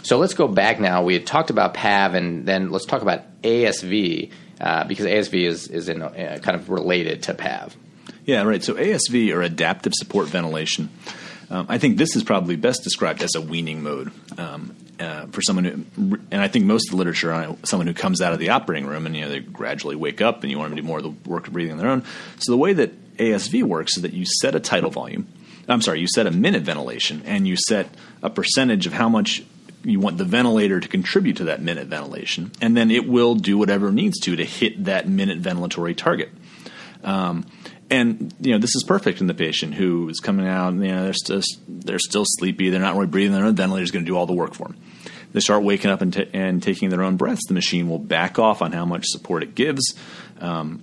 [0.02, 1.02] So let's go back now.
[1.02, 5.68] We had talked about PAV, and then let's talk about ASV uh, because ASV is
[5.68, 7.76] is in, uh, kind of related to PAV.
[8.24, 8.62] Yeah, right.
[8.62, 10.90] So ASV or adaptive support ventilation.
[11.48, 15.40] Um, I think this is probably best described as a weaning mode um, uh, for
[15.42, 18.40] someone who, and I think most of the literature on someone who comes out of
[18.40, 20.82] the operating room and you know they gradually wake up and you want them to
[20.82, 22.02] do more of the work of breathing on their own.
[22.38, 25.28] So the way that ASV works is that you set a tidal volume.
[25.68, 27.88] I'm sorry, you set a minute ventilation and you set
[28.22, 29.44] a percentage of how much
[29.86, 33.56] you want the ventilator to contribute to that minute ventilation, and then it will do
[33.56, 36.30] whatever it needs to to hit that minute ventilatory target.
[37.04, 37.46] Um,
[37.88, 40.72] and you know this is perfect in the patient who is coming out.
[40.72, 42.70] And, you know they're still they're still sleepy.
[42.70, 43.36] They're not really breathing.
[43.36, 44.76] Own ventilator is going to do all the work for them.
[45.32, 47.46] They start waking up and, t- and taking their own breaths.
[47.46, 49.94] The machine will back off on how much support it gives.
[50.40, 50.82] Um,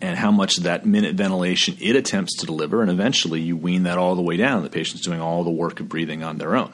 [0.00, 3.82] and how much of that minute ventilation it attempts to deliver, and eventually you wean
[3.82, 4.62] that all the way down.
[4.62, 6.72] The patient's doing all the work of breathing on their own.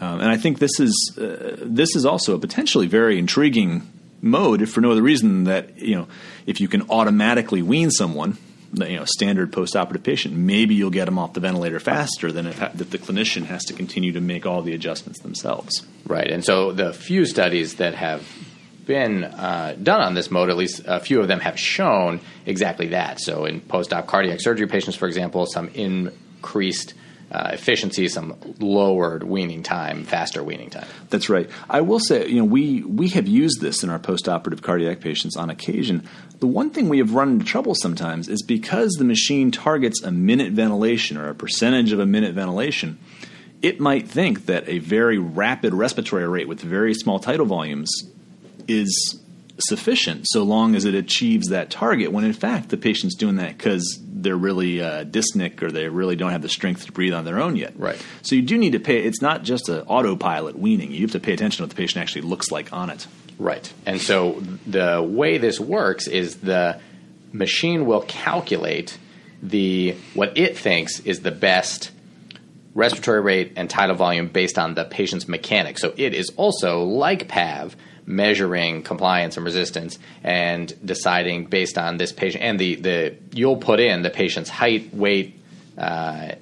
[0.00, 4.62] Um, and I think this is uh, this is also a potentially very intriguing mode,
[4.62, 6.08] if for no other reason that you know
[6.46, 8.36] if you can automatically wean someone,
[8.74, 12.58] you know, standard postoperative patient, maybe you'll get them off the ventilator faster than if,
[12.58, 15.86] that the clinician has to continue to make all the adjustments themselves.
[16.06, 18.26] Right, and so the few studies that have
[18.84, 22.88] been uh, done on this mode, at least a few of them have shown exactly
[22.88, 23.20] that.
[23.20, 26.94] So in post-op cardiac surgery patients, for example, some increased
[27.30, 30.86] uh, efficiency, some lowered weaning time, faster weaning time.
[31.10, 31.50] That's right.
[31.68, 35.36] I will say, you know, we we have used this in our postoperative cardiac patients
[35.36, 36.08] on occasion.
[36.38, 40.12] The one thing we have run into trouble sometimes is because the machine targets a
[40.12, 42.98] minute ventilation or a percentage of a minute ventilation.
[43.62, 47.90] It might think that a very rapid respiratory rate with very small tidal volumes
[48.68, 49.20] is
[49.58, 53.56] sufficient so long as it achieves that target when in fact the patient's doing that
[53.56, 57.24] because they're really uh, dyspneic or they really don't have the strength to breathe on
[57.24, 57.78] their own yet.
[57.78, 58.02] Right.
[58.22, 59.02] So you do need to pay.
[59.02, 60.90] It's not just an autopilot weaning.
[60.90, 63.06] You have to pay attention to what the patient actually looks like on it.
[63.38, 63.72] Right.
[63.84, 66.80] And so the way this works is the
[67.32, 68.98] machine will calculate
[69.42, 71.92] the what it thinks is the best
[72.74, 75.80] respiratory rate and tidal volume based on the patient's mechanics.
[75.80, 82.12] So it is also like PAV measuring compliance and resistance and deciding based on this
[82.12, 85.38] patient and the, the you'll put in the patient's height, weight,
[85.76, 86.32] uh,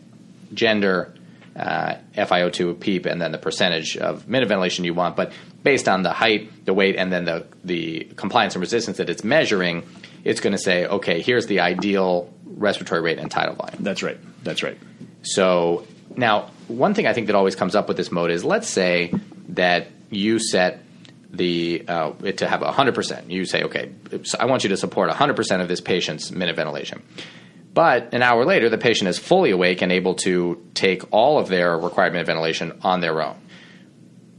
[0.53, 1.15] gender,
[1.57, 5.17] uh, FiO2 PEEP, and then the percentage of minute ventilation you want.
[5.17, 9.09] But based on the height, the weight, and then the the compliance and resistance that
[9.09, 9.85] it's measuring,
[10.25, 13.83] it's going to say, okay, here's the ideal respiratory rate and tidal volume.
[13.83, 14.19] That's right.
[14.45, 14.79] That's right.
[15.23, 18.69] So now, one thing I think that always comes up with this mode is let's
[18.69, 19.13] say
[19.51, 20.83] that you set
[21.37, 23.31] the uh, it to have 100%.
[23.31, 23.93] You say, okay,
[24.39, 27.03] I want you to support 100% of this patient's minute ventilation.
[27.73, 31.49] But an hour later, the patient is fully awake and able to take all of
[31.49, 33.37] their required minute ventilation on their own.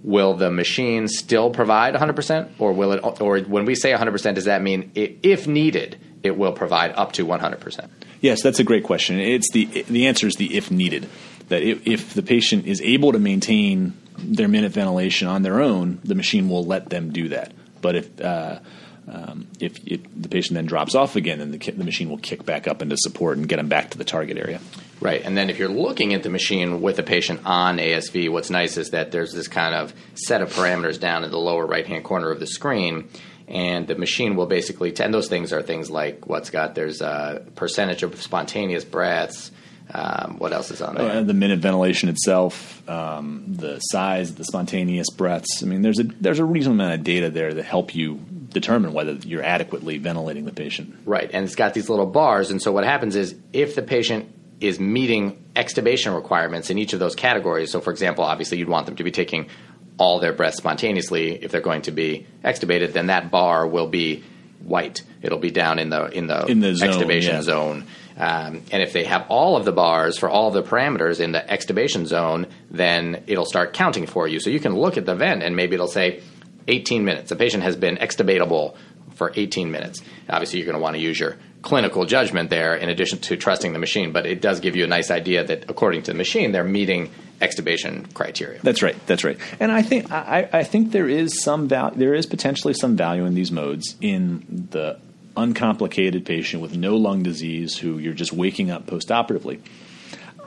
[0.03, 3.21] Will the machine still provide 100%, or will it?
[3.21, 7.11] Or when we say 100%, does that mean it, if needed, it will provide up
[7.13, 7.89] to 100%?
[8.21, 9.19] Yes, that's a great question.
[9.19, 11.09] It's the the answer is the if needed.
[11.49, 16.15] That if the patient is able to maintain their minute ventilation on their own, the
[16.15, 17.53] machine will let them do that.
[17.81, 18.59] But if uh,
[19.07, 22.67] Um, if, the patient then drops off again, then the, the, machine will kick back
[22.67, 24.59] up into support and get them back to the target area.
[24.99, 28.49] Right, and then if you're looking at the machine with a patient on ASV, what's
[28.49, 31.85] nice is that there's this kind of set of parameters down in the lower right
[31.85, 33.07] hand corner of the screen.
[33.47, 37.45] And the machine will basically, and those things are things like what's got, there's a
[37.53, 39.51] percentage of spontaneous breaths,
[39.93, 41.17] um, what else is on there?
[41.17, 45.61] Uh, the minute ventilation itself, um, the size, the spontaneous breaths.
[45.63, 48.15] I mean, there's a there's a reasonable amount of data there that help you
[48.49, 50.95] determine whether you're adequately ventilating the patient.
[51.05, 54.31] Right, and it's got these little bars, and so what happens is if the patient
[54.59, 57.71] is meeting extubation requirements in each of those categories.
[57.71, 59.49] So, for example, obviously you'd want them to be taking
[59.97, 62.93] all their breaths spontaneously if they're going to be extubated.
[62.93, 64.23] Then that bar will be
[64.63, 65.03] white.
[65.21, 67.41] It'll be down in the in the, in the zone, extubation yeah.
[67.41, 67.85] zone.
[68.17, 71.39] Um, and if they have all of the bars for all the parameters in the
[71.39, 74.39] extubation zone, then it'll start counting for you.
[74.39, 76.21] So you can look at the vent and maybe it'll say
[76.67, 77.29] 18 minutes.
[77.29, 78.75] The patient has been extubatable
[79.15, 80.01] for 18 minutes.
[80.29, 83.73] Obviously, you're going to want to use your clinical judgment there in addition to trusting
[83.73, 86.51] the machine, but it does give you a nice idea that according to the machine,
[86.51, 87.09] they're meeting
[87.41, 88.59] extubation criteria.
[88.61, 88.95] That's right.
[89.07, 89.37] That's right.
[89.59, 91.97] And I think I, I think there is some value.
[91.97, 94.99] There is potentially some value in these modes in the
[95.37, 99.59] uncomplicated patient with no lung disease who you're just waking up postoperatively.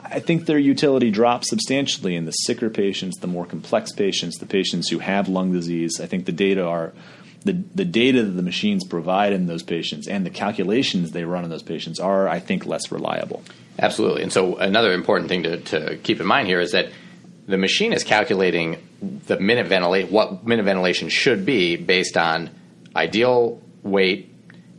[0.03, 4.47] I think their utility drops substantially in the sicker patients, the more complex patients, the
[4.47, 5.99] patients who have lung disease.
[6.01, 6.93] I think the data are
[7.45, 11.43] the, the data that the machines provide in those patients and the calculations they run
[11.43, 13.43] in those patients are, I think, less reliable.
[13.77, 14.23] Absolutely.
[14.23, 16.89] And so another important thing to, to keep in mind here is that
[17.47, 18.77] the machine is calculating
[19.27, 22.49] the minute ventilate what minute ventilation should be based on
[22.95, 24.33] ideal weight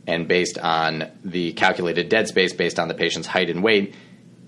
[0.07, 3.95] and based on the calculated dead space based on the patient's height and weight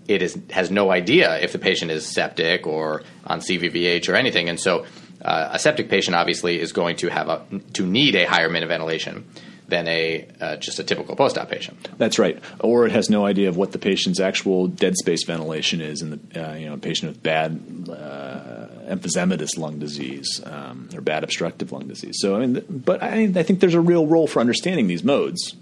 [0.08, 4.48] it is has no idea if the patient is septic or on CVVH or anything,
[4.48, 4.84] and so
[5.22, 8.68] uh, a septic patient obviously is going to have a to need a higher minute
[8.68, 9.24] ventilation
[9.68, 11.88] than a uh, just a typical post-op patient.
[11.98, 12.38] That's right.
[12.60, 16.10] Or it has no idea of what the patient's actual dead space ventilation is in
[16.10, 21.72] the uh, you know patient with bad uh, emphysematous lung disease um, or bad obstructive
[21.72, 22.16] lung disease.
[22.18, 25.54] So I mean, but I, I think there's a real role for understanding these modes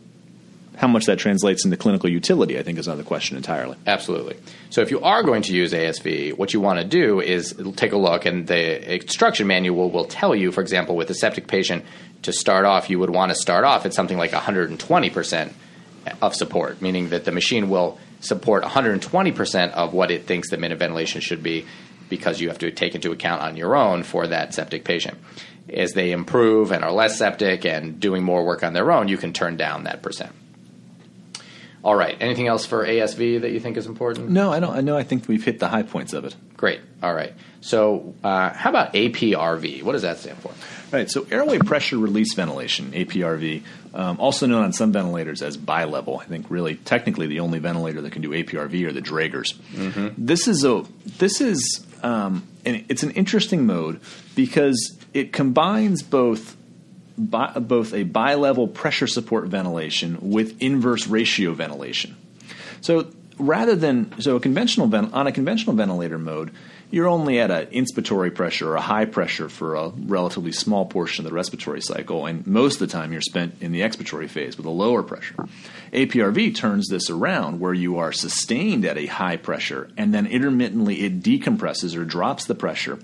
[0.80, 3.76] how much that translates into clinical utility, I think, is another question entirely.
[3.86, 4.38] Absolutely.
[4.70, 7.92] So, if you are going to use ASV, what you want to do is take
[7.92, 11.84] a look, and the instruction manual will tell you, for example, with a septic patient,
[12.22, 15.52] to start off, you would want to start off at something like 120%
[16.22, 20.78] of support, meaning that the machine will support 120% of what it thinks the minute
[20.78, 21.66] ventilation should be
[22.08, 25.18] because you have to take into account on your own for that septic patient.
[25.68, 29.18] As they improve and are less septic and doing more work on their own, you
[29.18, 30.32] can turn down that percent.
[31.82, 32.16] All right.
[32.20, 34.28] Anything else for ASV that you think is important?
[34.28, 34.74] No, I don't.
[34.74, 34.96] I know.
[34.96, 36.36] I think we've hit the high points of it.
[36.56, 36.80] Great.
[37.02, 37.32] All right.
[37.62, 39.82] So, uh, how about APRV?
[39.82, 40.52] What does that stand for?
[40.92, 41.10] Right.
[41.10, 43.62] So, airway pressure release ventilation, APRV,
[43.94, 46.20] um, also known on some ventilators as bilevel.
[46.20, 49.54] I think really technically the only ventilator that can do APRV are the Draegers.
[49.72, 50.26] Mm-hmm.
[50.26, 50.84] This is a
[51.18, 54.00] this is um, and it's an interesting mode
[54.34, 56.56] because it combines both
[57.20, 62.16] bi- both a bilevel pressure support ventilation with inverse ratio ventilation.
[62.80, 66.52] So rather than so a conventional vent, on a conventional ventilator mode,
[66.90, 71.24] you're only at an inspiratory pressure or a high pressure for a relatively small portion
[71.24, 74.56] of the respiratory cycle, and most of the time you're spent in the expiratory phase
[74.56, 75.36] with a lower pressure.
[75.92, 81.02] APRV turns this around where you are sustained at a high pressure, and then intermittently
[81.02, 82.98] it decompresses or drops the pressure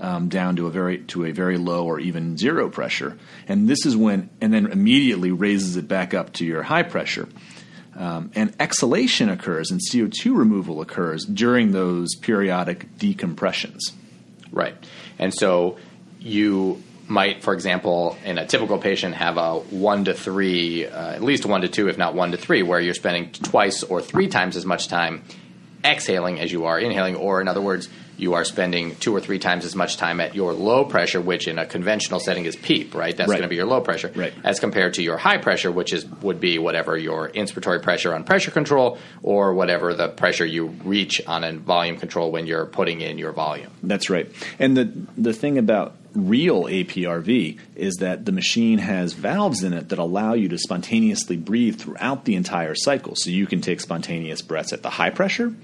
[0.00, 3.86] um, down to a very to a very low or even zero pressure, and this
[3.86, 7.28] is when and then immediately raises it back up to your high pressure.
[7.96, 13.80] Um, and exhalation occurs and CO2 removal occurs during those periodic decompressions.
[14.52, 14.74] Right.
[15.18, 15.76] And so
[16.18, 21.22] you might, for example, in a typical patient, have a one to three, uh, at
[21.22, 24.28] least one to two, if not one to three, where you're spending twice or three
[24.28, 25.24] times as much time
[25.84, 27.88] exhaling as you are inhaling, or in other words,
[28.20, 31.48] you are spending two or three times as much time at your low pressure, which
[31.48, 33.16] in a conventional setting is PEEP, right?
[33.16, 33.36] That's right.
[33.36, 34.32] going to be your low pressure, right.
[34.44, 38.24] as compared to your high pressure, which is would be whatever your inspiratory pressure on
[38.24, 43.00] pressure control or whatever the pressure you reach on a volume control when you're putting
[43.00, 43.70] in your volume.
[43.82, 44.30] That's right.
[44.58, 49.88] And the the thing about real APRV is that the machine has valves in it
[49.90, 53.14] that allow you to spontaneously breathe throughout the entire cycle.
[53.16, 55.54] So you can take spontaneous breaths at the high pressure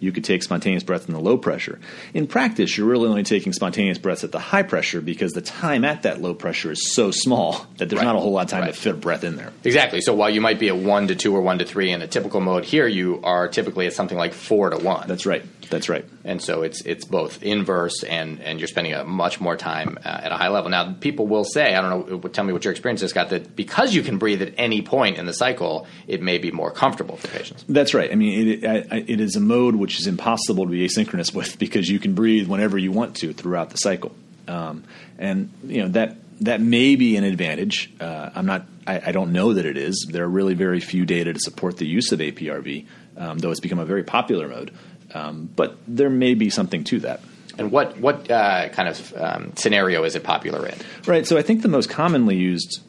[0.00, 1.78] you could take spontaneous breaths in the low pressure.
[2.14, 5.84] In practice, you're really only taking spontaneous breaths at the high pressure because the time
[5.84, 8.04] at that low pressure is so small that there's right.
[8.04, 8.74] not a whole lot of time right.
[8.74, 9.52] to fit a breath in there.
[9.64, 10.00] Exactly.
[10.00, 12.06] So while you might be at one to two or one to three in a
[12.06, 15.08] typical mode, here you are typically at something like four to one.
[15.08, 15.44] That's right.
[15.68, 16.04] That's right.
[16.24, 20.20] And so it's it's both inverse and and you're spending a much more time uh,
[20.22, 20.70] at a high level.
[20.70, 23.54] Now, people will say, I don't know, tell me what your experience has got that
[23.54, 27.16] because you can breathe at any point in the cycle, it may be more comfortable
[27.16, 27.64] for patients.
[27.68, 28.10] That's right.
[28.10, 31.58] I mean, it, it, it is a mode which is impossible to be asynchronous with
[31.60, 34.14] because you can breathe whenever you want to throughout the cycle,
[34.46, 34.84] um,
[35.18, 37.92] and you know that that may be an advantage.
[38.00, 38.66] Uh, I'm not.
[38.86, 40.06] I, I, don't know that it is.
[40.10, 43.60] There are really very few data to support the use of APRV, um, though it's
[43.60, 44.72] become a very popular mode.
[45.14, 47.20] Um, but there may be something to that.
[47.56, 50.76] And what what uh, kind of um, scenario is it popular in?
[51.06, 51.26] Right.
[51.26, 52.80] So I think the most commonly used.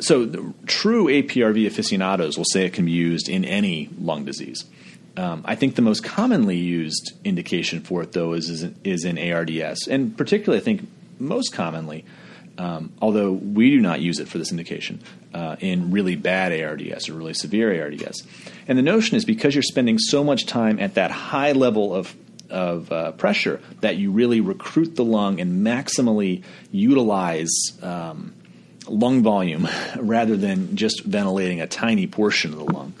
[0.00, 4.64] So true APRV aficionados will say it can be used in any lung disease.
[5.16, 9.18] Um, I think the most commonly used indication for it, though, is, is, is in
[9.18, 10.88] ARDS, and particularly, I think
[11.18, 12.04] most commonly
[12.58, 15.00] um, although we do not use it for this indication
[15.32, 18.26] uh, in really bad ARDS or really severe ARDS.
[18.66, 22.14] And the notion is because you're spending so much time at that high level of
[22.50, 27.50] of uh, pressure that you really recruit the lung and maximally utilize
[27.82, 28.34] um,
[28.86, 29.68] lung volume
[29.98, 32.94] rather than just ventilating a tiny portion of the lung.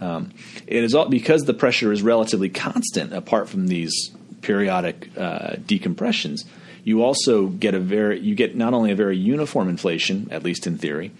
[0.00, 0.32] Um,
[0.68, 6.44] it is all because the pressure is relatively constant apart from these periodic uh, decompressions
[6.86, 10.68] you also get a very you get not only a very uniform inflation, at least
[10.68, 11.10] in theory,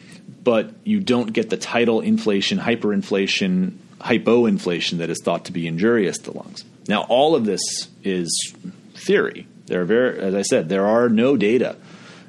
[0.44, 6.18] but you don't get the tidal inflation, hyperinflation, hypoinflation that is thought to be injurious
[6.18, 6.64] to lungs.
[6.87, 8.55] Now, all of this is
[8.94, 9.48] theory.
[9.66, 11.74] There are very, as I said, there are no data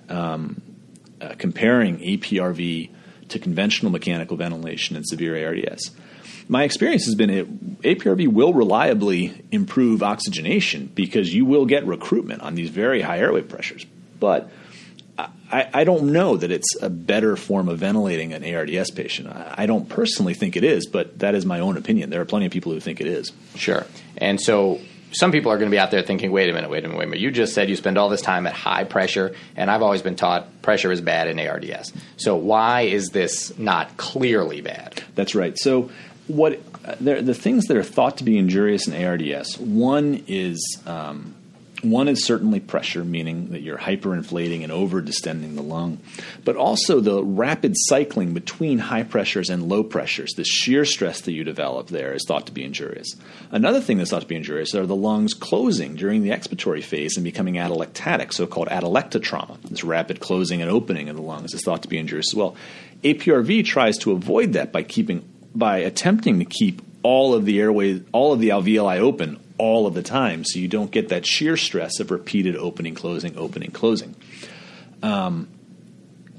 [0.10, 0.60] um,
[1.22, 2.90] uh, comparing APRV
[3.30, 5.92] to conventional mechanical ventilation in severe ARDS
[6.48, 12.42] my experience has been it, APRV will reliably improve oxygenation because you will get recruitment
[12.42, 13.86] on these very high airway pressures.
[14.20, 14.50] But
[15.18, 19.30] I, I, don't know that it's a better form of ventilating an ARDS patient.
[19.30, 22.10] I, I don't personally think it is, but that is my own opinion.
[22.10, 23.32] There are plenty of people who think it is.
[23.56, 23.86] Sure.
[24.18, 24.80] And so
[25.12, 26.98] some people are going to be out there thinking, wait a minute, wait a minute,
[26.98, 27.22] wait a minute.
[27.22, 30.16] You just said you spend all this time at high pressure, and I've always been
[30.16, 31.94] taught pressure is bad in ARDS.
[32.18, 35.02] So why is this not clearly bad?
[35.16, 35.58] That's right.
[35.58, 35.90] So
[36.28, 36.60] what
[37.00, 39.58] the things that are thought to be injurious in ARDS.
[39.58, 41.36] One is um,
[41.84, 46.00] one is certainly pressure, meaning that you're hyperinflating and over distending the lung,
[46.44, 50.34] but also the rapid cycling between high pressures and low pressures.
[50.34, 53.16] The shear stress that you develop there is thought to be injurious.
[53.52, 57.16] Another thing that's thought to be injurious are the lungs closing during the expiratory phase
[57.16, 59.62] and becoming atelectatic, so-called atelectotrauma.
[59.62, 62.56] This rapid closing and opening of the lungs is thought to be injurious as well.
[63.04, 65.24] APRV tries to avoid that by keeping
[65.58, 69.94] by attempting to keep all of the airways, all of the alveoli open all of
[69.94, 74.16] the time, so you don't get that shear stress of repeated opening, closing, opening, closing.
[75.02, 75.48] Um,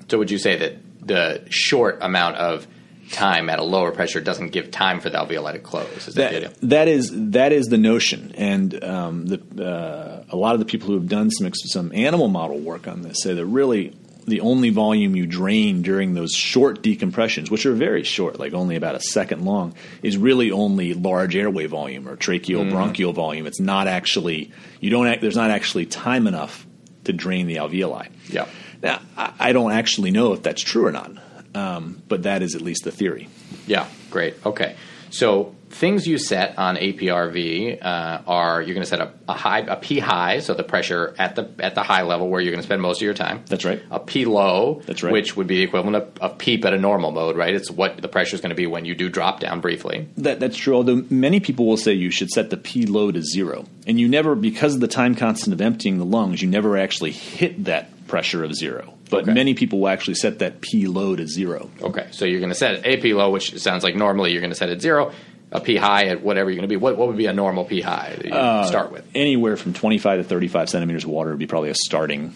[0.09, 2.66] so, would you say that the short amount of
[3.11, 6.09] time at a lower pressure doesn't give time for the alveoli to close?
[6.09, 10.54] Is that, that, that is that is the notion, and um, the, uh, a lot
[10.54, 13.46] of the people who have done some some animal model work on this say that
[13.46, 13.96] really
[14.28, 18.76] the only volume you drain during those short decompressions, which are very short, like only
[18.76, 22.70] about a second long, is really only large airway volume or tracheal mm.
[22.70, 23.46] bronchial volume.
[23.46, 26.66] It's not actually you don't act, there's not actually time enough
[27.04, 28.08] to drain the alveoli.
[28.28, 28.46] Yeah.
[28.82, 31.12] Now I, I don't actually know if that's true or not,
[31.54, 33.28] um, but that is at least the theory.
[33.66, 33.88] Yeah.
[34.10, 34.34] Great.
[34.46, 34.76] Okay.
[35.10, 39.61] So things you set on APRV uh, are you're going to set a, a, high,
[39.61, 42.62] a P high, so the pressure at the at the high level where you're going
[42.62, 43.42] to spend most of your time.
[43.46, 43.83] That's right.
[43.90, 46.78] A P low, that's right, which would be the equivalent of a PEEP at a
[46.78, 47.54] normal mode, right?
[47.54, 50.09] It's what the pressure is going to be when you do drop down briefly.
[50.18, 50.74] That, that's true.
[50.74, 54.09] Although many people will say you should set the P low to zero, and you
[54.09, 58.07] never because of the time constant of emptying the lungs, you never actually hit that
[58.07, 58.94] pressure of zero.
[59.11, 59.33] But okay.
[59.33, 61.70] many people will actually set that P low to zero.
[61.81, 64.57] Okay, so you're going to set AP low, which sounds like normally you're going to
[64.57, 65.12] set it zero
[65.50, 66.76] a P high at whatever you're going to be.
[66.76, 69.06] What, what would be a normal P high that you uh, start with?
[69.14, 72.34] Anywhere from 25 to 35 centimeters of water would be probably a starting.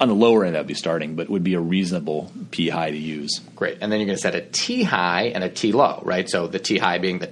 [0.00, 2.90] On the lower end, that would be starting, but would be a reasonable P high
[2.90, 3.40] to use.
[3.56, 6.28] Great, and then you're going to set a T high and a T low, right?
[6.28, 7.28] So the T high being the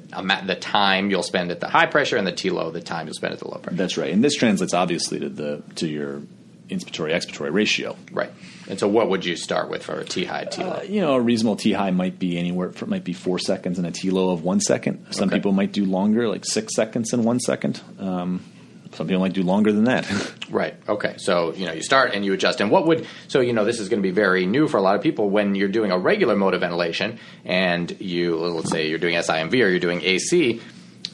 [0.46, 3.14] the time you'll spend at the high pressure, and the T low the time you'll
[3.14, 3.76] spend at the low pressure.
[3.76, 6.22] That's right, and this translates obviously to the to your
[6.70, 7.96] inspiratory expiratory ratio.
[8.10, 8.30] Right.
[8.70, 10.70] And so, what would you start with for a T high, T low?
[10.70, 12.68] Uh, you know, a reasonable T high might be anywhere.
[12.68, 15.12] It might be four seconds, and a T low of one second.
[15.12, 15.38] Some okay.
[15.38, 17.83] people might do longer, like six seconds and one second.
[17.98, 18.44] Um,
[18.92, 20.09] some people might do longer than that.
[20.50, 20.76] right.
[20.88, 21.16] Okay.
[21.18, 22.61] So you know, you start and you adjust.
[22.61, 24.83] And what would so you know this is going to be very new for a
[24.83, 28.88] lot of people when you're doing a regular mode of ventilation and you let's say
[28.88, 30.61] you're doing SIMV or you're doing AC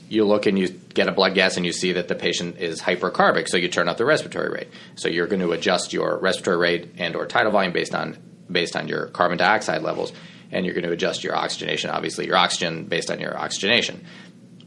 [0.09, 2.81] you look and you get a blood gas and you see that the patient is
[2.81, 4.69] hypercarbic, so you turn up the respiratory rate.
[4.95, 8.17] So you're going to adjust your respiratory rate and or tidal volume based on
[8.51, 10.13] based on your carbon dioxide levels,
[10.53, 14.05] and you're going to adjust your oxygenation, obviously your oxygen based on your oxygenation.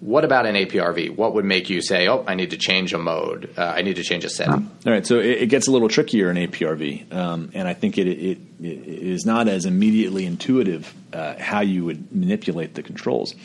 [0.02, 1.18] What about an APRV?
[1.18, 3.54] What would make you say, "Oh, I need to change a mode.
[3.58, 4.72] Uh, I need to change a setting"?
[4.86, 7.98] All right, so it, it gets a little trickier in APRV, um, and I think
[7.98, 13.36] it, it, it is not as immediately intuitive uh, how you would manipulate the controls.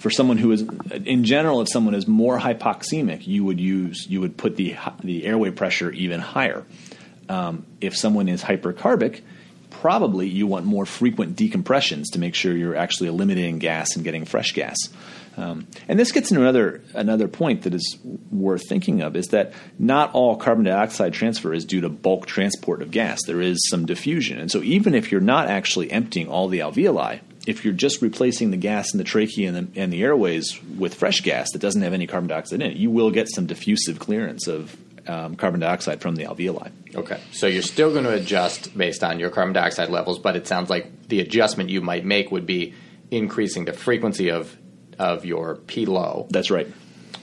[0.00, 0.64] For someone who is,
[1.04, 5.26] in general, if someone is more hypoxemic, you would use you would put the the
[5.26, 6.64] airway pressure even higher.
[7.28, 9.20] Um, if someone is hypercarbic,
[9.68, 14.24] probably you want more frequent decompressions to make sure you're actually eliminating gas and getting
[14.24, 14.76] fresh gas.
[15.36, 17.98] Um, and this gets into another another point that is
[18.30, 22.82] worth thinking of is that not all carbon dioxide transfer is due to bulk transport
[22.82, 23.20] of gas.
[23.26, 27.20] There is some diffusion, and so even if you're not actually emptying all the alveoli,
[27.46, 30.94] if you're just replacing the gas in the trachea and the, and the airways with
[30.94, 33.98] fresh gas that doesn't have any carbon dioxide in it, you will get some diffusive
[33.98, 34.76] clearance of
[35.08, 36.70] um, carbon dioxide from the alveoli.
[36.94, 40.46] Okay, so you're still going to adjust based on your carbon dioxide levels, but it
[40.46, 42.74] sounds like the adjustment you might make would be
[43.10, 44.56] increasing the frequency of
[44.98, 46.26] of your P low.
[46.30, 46.68] That's right.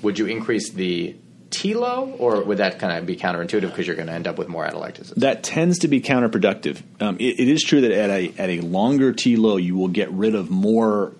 [0.01, 1.15] Would you increase the
[1.49, 4.37] T low, or would that kind of be counterintuitive because you're going to end up
[4.37, 5.15] with more atelectasis?
[5.15, 6.81] That tends to be counterproductive.
[6.99, 9.87] Um, it, it is true that at a at a longer T low, you will
[9.87, 11.13] get rid of more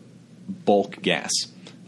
[0.66, 1.32] bulk gas.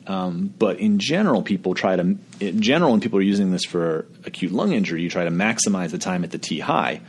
[0.08, 4.08] Um, but in general, people try to in general, when people are using this for
[4.26, 7.02] acute lung injury, you try to maximize the time at the T high,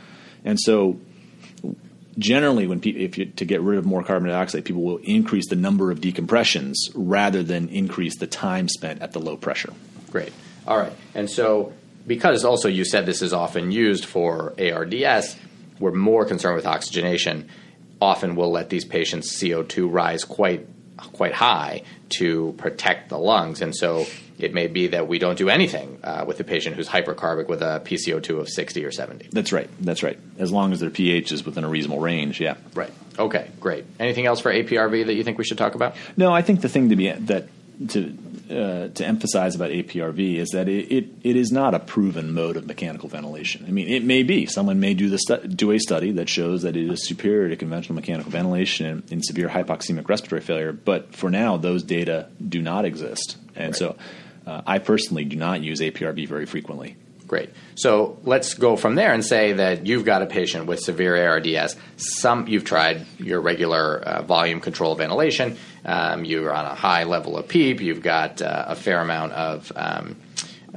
[0.45, 0.99] and so
[2.17, 5.47] generally, when people if you to get rid of more carbon dioxide, people will increase
[5.49, 9.73] the number of decompressions rather than increase the time spent at the low pressure.
[10.11, 10.33] Great.
[10.67, 10.93] All right.
[11.15, 11.73] And so,
[12.05, 15.35] because also you said this is often used for ARDS,
[15.79, 17.49] we're more concerned with oxygenation.
[17.99, 23.75] Often we'll let these patients' CO2 rise quite quite high to protect the lungs, and
[23.75, 24.05] so
[24.37, 27.61] it may be that we don't do anything uh, with a patient who's hypercarbic with
[27.61, 29.29] a PCO2 of 60 or 70.
[29.31, 29.69] That's right.
[29.79, 30.19] That's right.
[30.39, 32.55] As long as their pH is within a reasonable range, yeah.
[32.73, 32.91] Right.
[33.19, 33.49] Okay.
[33.59, 33.85] Great.
[33.99, 35.95] Anything else for APRV that you think we should talk about?
[36.17, 37.47] No, I think the thing to be that
[37.89, 38.17] to
[38.51, 42.57] uh, to emphasize about APRV is that it, it, it is not a proven mode
[42.57, 43.65] of mechanical ventilation.
[43.67, 46.63] I mean, it may be someone may do the stu- do a study that shows
[46.63, 51.15] that it is superior to conventional mechanical ventilation in, in severe hypoxemic respiratory failure, but
[51.15, 53.75] for now, those data do not exist, and Right.
[53.75, 53.95] so
[54.45, 56.97] uh, I personally do not use APRV very frequently.
[57.31, 57.49] Great.
[57.75, 61.77] So let's go from there and say that you've got a patient with severe ARDS.
[61.95, 65.55] Some you've tried your regular uh, volume control ventilation.
[65.85, 67.79] Um, you're on a high level of PEEP.
[67.79, 69.71] You've got uh, a fair amount of.
[69.73, 70.17] Um,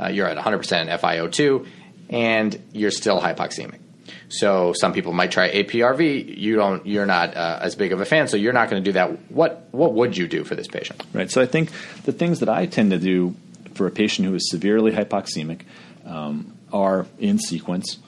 [0.01, 1.67] uh, you're at 100% FiO2,
[2.11, 3.81] and you're still hypoxemic.
[4.29, 6.39] So some people might try APRV.
[6.39, 6.87] You don't.
[6.87, 9.29] You're not uh, as big of a fan, so you're not going to do that.
[9.29, 11.03] What What would you do for this patient?
[11.13, 11.33] Right.
[11.33, 11.73] So I think
[12.05, 13.35] the things that I tend to do
[13.75, 15.63] for a patient who is severely hypoxemic
[16.05, 17.99] um, are in sequence: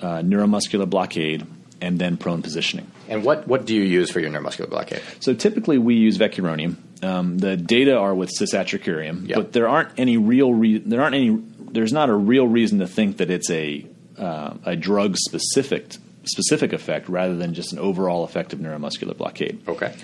[0.00, 1.46] uh, neuromuscular blockade
[1.80, 2.86] and then prone positioning.
[3.08, 5.02] And what What do you use for your neuromuscular blockade?
[5.20, 6.76] So typically we use vecuronium.
[7.02, 9.36] Um, the data are with cisatracurium, Yep.
[9.36, 12.86] but there aren't any real re- there aren't any there's not a real reason to
[12.86, 13.86] think that it's a
[14.18, 19.62] uh, a drug specific specific effect rather than just an overall effect of neuromuscular blockade.
[19.66, 19.94] Okay.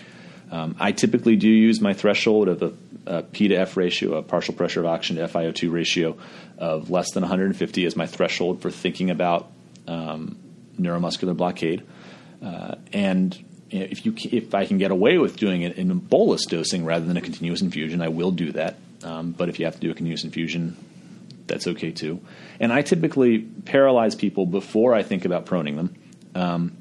[0.51, 2.72] Um, I typically do use my threshold of a,
[3.07, 6.16] a P to F ratio, a partial pressure of oxygen to FiO2 ratio
[6.59, 9.50] of less than 150 is my threshold for thinking about
[9.86, 10.36] um,
[10.80, 11.82] neuromuscular blockade.
[12.42, 13.36] Uh, and
[13.70, 17.16] if you if I can get away with doing it in bolus dosing rather than
[17.16, 18.76] a continuous infusion, I will do that.
[19.02, 20.76] Um, but if you have to do a continuous infusion,
[21.46, 22.20] that's okay too.
[22.61, 26.76] And I typically paralyze people before I think about proning them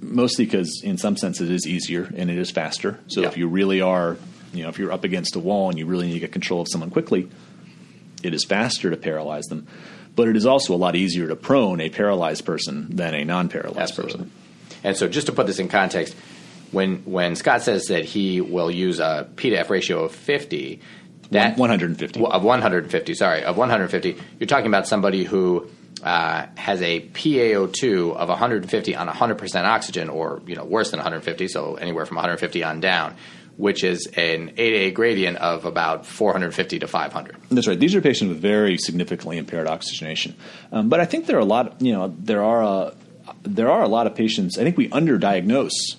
[0.00, 2.98] mostly because in some sense it is easier and it is faster.
[3.06, 3.28] So Yeah.
[3.28, 4.16] if you really are,
[4.52, 6.60] you know, if you're up against a wall and you really need to get control
[6.60, 7.28] of someone quickly,
[8.22, 9.66] it is faster to paralyze them.
[10.14, 13.78] But it is also a lot easier to prone a paralyzed person than a non-paralyzed
[13.78, 14.12] Absolutely.
[14.12, 14.32] person.
[14.84, 16.14] And so, just to put this in context,
[16.70, 20.80] when when Scott says that he will use a P to F ratio of fifty,
[21.30, 22.20] that 150.
[22.20, 24.86] Well, of one hundred and fifty, sorry, of one hundred and fifty, you're talking about
[24.86, 25.68] somebody who
[26.02, 31.48] uh, has a PaO2 of 150 on 100% oxygen, or you know worse than 150,
[31.48, 33.14] so anywhere from 150 on down,
[33.62, 37.36] which is an A-a gradient of about 450 to 500.
[37.48, 37.78] That's right.
[37.78, 40.34] These are patients with very significantly impaired oxygenation.
[40.72, 41.80] Um, but I think there are a lot.
[41.80, 42.94] You know, there are a,
[43.44, 44.58] there are a lot of patients.
[44.58, 45.94] I think we underdiagnose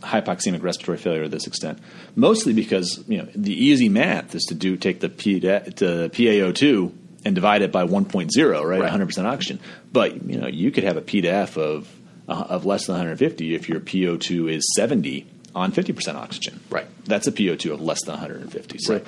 [0.00, 1.78] hypoxemic respiratory failure to this extent,
[2.14, 6.92] mostly because you know the easy math is to do take the P to PaO2
[7.24, 8.80] and divide it by 1.0, right?
[8.82, 8.92] Right.
[8.92, 9.60] 100% oxygen.
[9.90, 11.90] But you know, you could have a P to F of
[12.28, 16.60] uh, of less than 150 if your PO2 is 70 on 50% oxygen.
[16.70, 16.86] Right.
[17.04, 18.78] That's a PO2 of less than 150.
[18.78, 19.02] So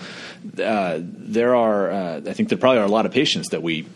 [0.62, 3.86] uh, there are, uh, I think there probably are a lot of patients that we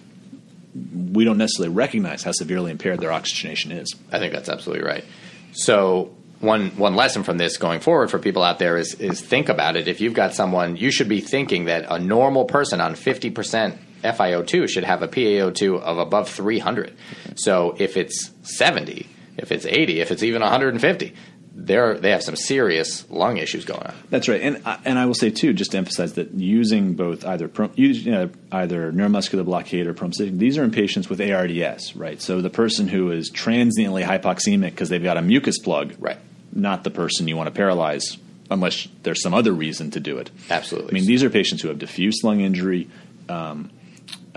[1.12, 3.94] we don't necessarily recognize how severely impaired their oxygenation is.
[4.12, 5.04] I think that's absolutely right.
[5.52, 9.48] So one one lesson from this going forward for people out there is is think
[9.48, 9.88] about it.
[9.88, 13.78] If you've got someone, you should be thinking that a normal person on fifty percent
[14.02, 16.96] FiO2 should have a PaO2 of above 300.
[17.36, 21.14] So if it's 70, if it's 80, if it's even 150,
[21.60, 23.94] they're they have some serious lung issues going on.
[24.10, 27.24] That's right, and I- and I will say too, just to emphasize that using both
[27.24, 32.22] either you know, either neuromuscular blockade or prone these are in patients with ARDS, right?
[32.22, 36.18] So the person who is transiently hypoxemic because they've got a mucus plug, Right.
[36.52, 38.16] Not the person you want to paralyze
[38.50, 40.30] unless there's some other reason to do it.
[40.50, 40.92] Absolutely.
[40.92, 42.88] I mean, these are patients who have diffuse lung injury.
[43.28, 43.70] Um,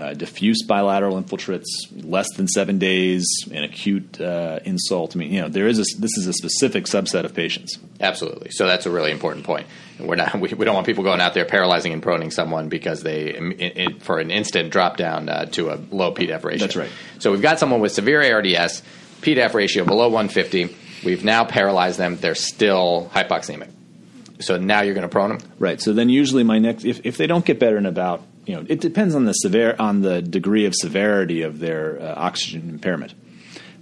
[0.02, 5.14] uh, diffuse bilateral infiltrates, less than seven days, an acute uh, insult.
[5.14, 7.78] I mean, you know, there is a, this is a specific subset of patients.
[8.00, 8.50] Absolutely.
[8.50, 9.66] So that's a really important point.
[10.00, 10.32] We're not.
[10.42, 13.52] We, we don't want people going out there paralyzing and proning someone because they, in,
[13.52, 16.66] in, for an instant, drop down uh, to a low PDEF ratio.
[16.66, 16.90] That's right.
[17.20, 18.82] So we've got someone with severe ARDS,
[19.20, 20.74] PDEF ratio below 150.
[21.04, 22.16] We've now paralyzed them.
[22.16, 23.70] They're still hypoxemic.
[24.40, 25.38] So now you're going to prone them.
[25.60, 25.80] Right.
[25.80, 28.64] So then usually my next if, if they don't get better in about you know
[28.68, 33.14] it depends on the severe on the degree of severity of their uh, oxygen impairment.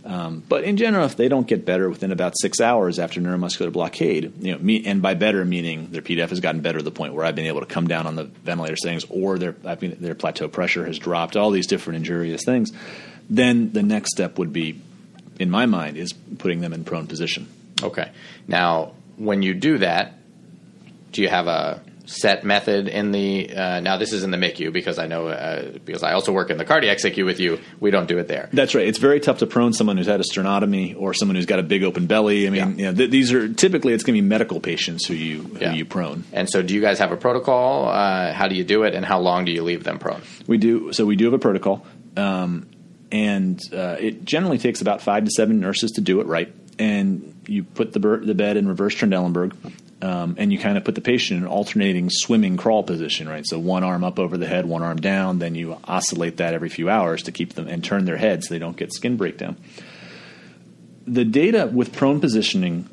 [0.02, 3.70] Um, but in general, if they don't get better within about six hours after neuromuscular
[3.70, 6.90] blockade, you know, me, and by better meaning their PDF has gotten better to the
[6.90, 10.14] point where I've been able to come down on the ventilator settings, or their their
[10.14, 12.72] plateau pressure has dropped, all these different injurious things,
[13.28, 14.80] then the next step would be,
[15.38, 17.46] in my mind, is putting them in prone position.
[17.82, 18.10] Okay.
[18.48, 20.14] Now, when you do that,
[21.12, 23.54] do you have a set method in the?
[23.54, 26.50] Uh, now, this is in the MICU because I know uh, because I also work
[26.50, 27.60] in the cardiac SICU with you.
[27.78, 28.48] We don't do it there.
[28.52, 28.86] That's right.
[28.88, 31.62] It's very tough to prone someone who's had a sternotomy or someone who's got a
[31.62, 32.46] big open belly.
[32.46, 32.68] I mean, Yeah.
[32.68, 35.58] you know, th- these are typically it's going to be medical patients who you who
[35.60, 35.72] Yeah.
[35.74, 36.24] you prone.
[36.32, 37.88] And so, do you guys have a protocol?
[37.88, 40.22] Uh, how do you do it, and how long do you leave them prone?
[40.46, 41.04] We do so.
[41.06, 41.86] We do have a protocol,
[42.16, 42.66] um,
[43.12, 46.52] and uh, it generally takes about five to seven nurses to do it right.
[46.78, 49.52] And you put the, ber- the bed in reverse Trendelenburg,
[50.02, 53.46] um, and you kind of put the patient in an alternating swimming crawl position, right?
[53.46, 55.38] So one arm up over the head, one arm down.
[55.38, 58.54] Then you oscillate that every few hours to keep them and turn their head so
[58.54, 59.56] they don't get skin breakdown.
[61.06, 62.88] The data with prone positioning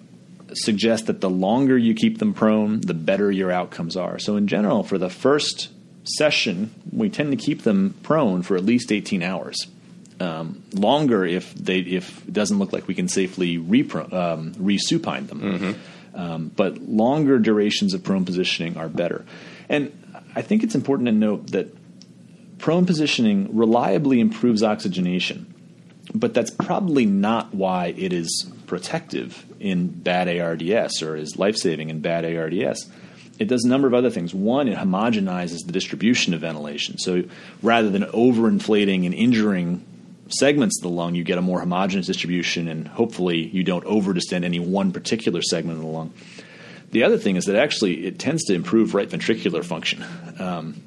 [0.53, 4.20] suggests that the longer you keep them prone, the better your outcomes are.
[4.20, 5.70] So, in general, for the first
[6.03, 9.68] session, we tend to keep them prone for at least 18 hours.
[10.20, 15.28] Um, longer if they if it doesn't look like we can safely repro, um, resupine
[15.28, 15.76] them.
[16.18, 19.24] Um, but longer durations of prone positioning are better.
[19.70, 19.91] And
[20.36, 21.74] I think it's important to note that
[22.57, 25.53] prone positioning reliably improves oxygenation
[26.13, 31.89] but that's probably not why it is protective in bad ARDS or is life saving
[31.89, 32.89] in bad ARDS.
[33.39, 34.34] It does a number of other things.
[34.34, 36.97] One, it homogenizes the distribution of ventilation.
[36.97, 37.24] So
[37.61, 39.86] rather than overinflating and injuring
[40.30, 44.43] segments of the lung, you get a more homogeneous distribution, and hopefully you don't overdistend
[44.43, 46.13] any one particular segment of the lung.
[46.91, 50.05] The other thing is that actually it tends to improve right ventricular function.
[50.39, 50.82] Um,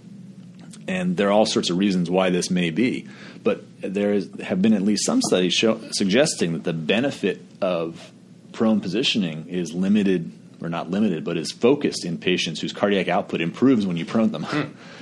[0.89, 3.07] and there are all sorts of reasons why this may be.
[3.43, 8.13] But there is, have been at least some studies show, suggesting that the benefit of
[8.53, 13.41] prone positioning is limited, or not limited, but is focused in patients whose cardiac output
[13.41, 14.47] improves when you prone them,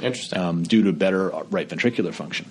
[0.02, 0.38] Interesting.
[0.38, 2.46] um, due to better right ventricular function.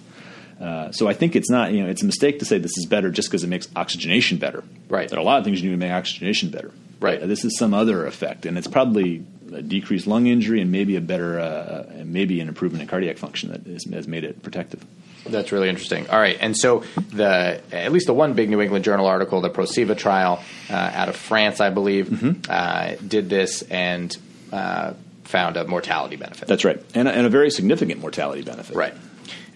[0.59, 2.85] Uh, so I think it's not, you know, it's a mistake to say this is
[2.85, 4.63] better just because it makes oxygenation better.
[4.89, 5.07] Right.
[5.09, 6.71] There are a lot of things you do to make oxygenation better.
[6.99, 7.19] Right.
[7.27, 11.01] This is some other effect, and it's probably a decreased lung injury and maybe a
[11.01, 14.83] better, uh, maybe an improvement in cardiac function that is, has made it protective.
[15.25, 16.09] That's really interesting.
[16.09, 16.83] All right, and so
[17.13, 21.09] the at least the one big New England Journal article, the PROSEVA trial uh, out
[21.09, 22.41] of France, I believe, Mm-hmm.
[22.49, 24.15] uh, did this and
[24.53, 24.93] uh,
[25.25, 26.47] found a mortality benefit.
[26.47, 28.75] That's right, and, and a very significant mortality benefit.
[28.75, 28.93] right.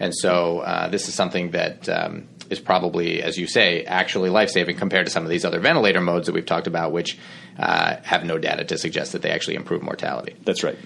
[0.02, 4.50] And so uh, this is something that um, is probably, as you say, actually life
[4.50, 7.16] saving compared to some of these other ventilator modes that we've talked about, which
[7.56, 10.34] uh, have no data to suggest that they actually improve mortality.
[10.44, 10.76] That's right.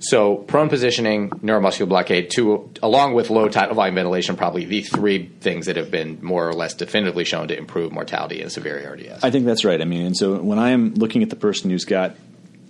[0.00, 5.26] So prone positioning, neuromuscular blockade, two, along with low tidal volume ventilation, probably the three
[5.40, 9.24] things that have been more or less definitively shown to improve mortality in severe ARDS.
[9.24, 9.80] I think that's right.
[9.80, 12.16] I mean, and so when I am looking at the person who's got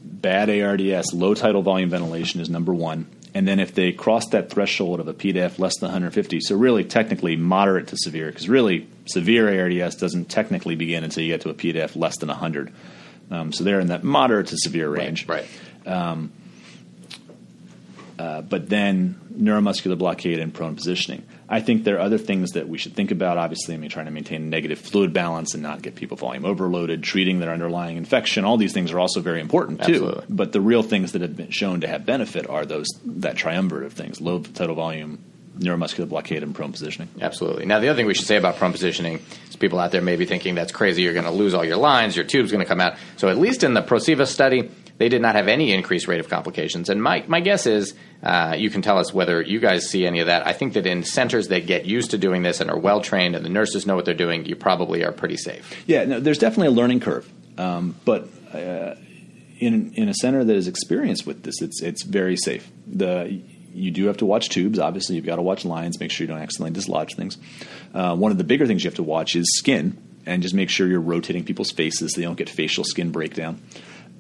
[0.05, 3.09] bad ARDS, low tidal volume ventilation is number one.
[3.35, 6.85] And then if they cross that threshold of a PDF less than 150, so really
[6.85, 11.51] technically moderate to severe, because really severe ARDS doesn't technically begin until you get to
[11.51, 12.73] a PDF less than 100.
[13.33, 15.27] Um, so they're in that moderate to severe range.
[15.29, 15.47] right.
[18.17, 21.25] Uh, but then neuromuscular blockade and prone positioning.
[21.49, 23.37] I think there are other things that we should think about.
[23.37, 27.03] Obviously, I mean, trying to maintain negative fluid balance and not get people volume overloaded,
[27.03, 28.45] treating their underlying infection.
[28.45, 29.95] All these things are also very important too.
[29.95, 30.25] Absolutely.
[30.31, 33.87] But the real things that have been shown to have benefit are those that triumvirate
[33.87, 35.19] of things: low tidal volume,
[35.59, 37.09] neuromuscular blockade and prone positioning.
[37.21, 37.67] Absolutely.
[37.67, 40.17] Now, the other thing we should say about prone positioning is people out there may
[40.17, 41.03] be thinking that's crazy.
[41.03, 42.17] You're going to lose all your lines.
[42.17, 42.97] Your tube's going to come out.
[43.17, 46.29] So, at least in the PROSEVA study, they did not have any increased rate of
[46.29, 46.89] complications.
[46.89, 50.21] And my, my guess is uh, you can tell us whether you guys see any
[50.21, 50.47] of that.
[50.47, 53.35] I think that in centers that get used to doing this and are well trained
[53.35, 55.75] and the nurses know what they're doing, you probably are pretty safe.
[55.87, 57.29] Yeah, no, there's definitely a learning curve.
[57.59, 58.95] Um, but uh,
[59.59, 62.71] in, in a center that is experienced with this, it's, it's very safe.
[62.87, 63.43] The
[63.75, 64.79] you do have to watch tubes.
[64.79, 65.99] Obviously, you've got to watch lines.
[65.99, 67.37] Make sure you don't accidentally dislodge things.
[67.93, 70.71] Uh, one of the bigger things you have to watch is skin, and just make
[70.71, 73.61] sure you're rotating people's faces so they don't get facial skin breakdown.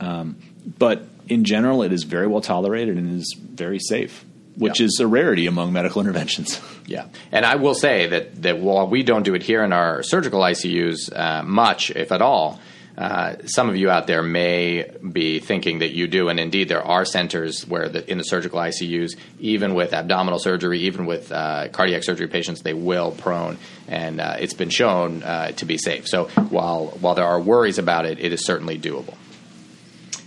[0.00, 0.36] Um,
[0.78, 4.24] but in general, it is very well tolerated and is very safe,
[4.56, 4.86] which Yeah.
[4.86, 6.60] is a rarity among medical interventions.
[6.86, 10.02] Yeah, and I will say that that while we don't do it here in our
[10.02, 12.60] surgical ICUs uh, much, if at all,
[12.98, 16.82] uh, some of you out there may be thinking that you do, and indeed there
[16.84, 21.66] are centers where the, in the surgical ICUs, even with abdominal surgery, even with uh,
[21.72, 26.06] cardiac surgery patients, they will prone, and uh, it's been shown uh, to be safe.
[26.06, 29.14] So while while there are worries about it, it is certainly doable.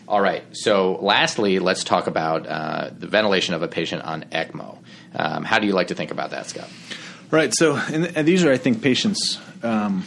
[0.07, 0.43] All right.
[0.53, 4.77] So, lastly, let's talk about uh, the ventilation of a patient on ECMO.
[5.13, 6.69] Um, how do you like to think about that, Scott?
[7.29, 7.53] Right.
[7.53, 9.37] So, and, and these are, I think, patients.
[9.63, 10.03] Um,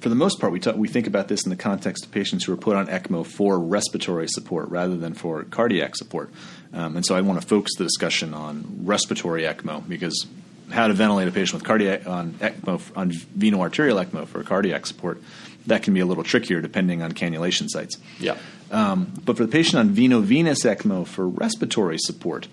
[0.00, 2.44] for the most part, we talk, we think about this in the context of patients
[2.44, 6.30] who are put on ECMO for respiratory support rather than for cardiac support.
[6.72, 10.28] Um, and so, I want to focus the discussion on respiratory ECMO because
[10.70, 15.20] how to ventilate a patient with cardiac on ECMO on veno-arterial ECMO for cardiac support
[15.68, 17.98] that can be a little trickier depending on cannulation sites.
[18.18, 18.36] Yeah.
[18.70, 22.48] Um, but for the patient on veno-venous ECMO for respiratory support,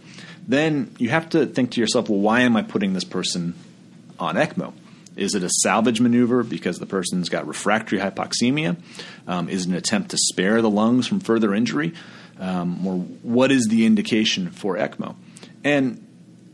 [0.47, 3.55] then you have to think to yourself, well, why am I putting this person
[4.19, 4.73] on ECMO?
[5.15, 8.75] Is it a salvage maneuver because the person's got refractory hypoxemia?
[9.27, 11.93] Um, is it an attempt to spare the lungs from further injury?
[12.39, 15.15] Um, or what is the indication for ECMO?
[15.63, 16.05] And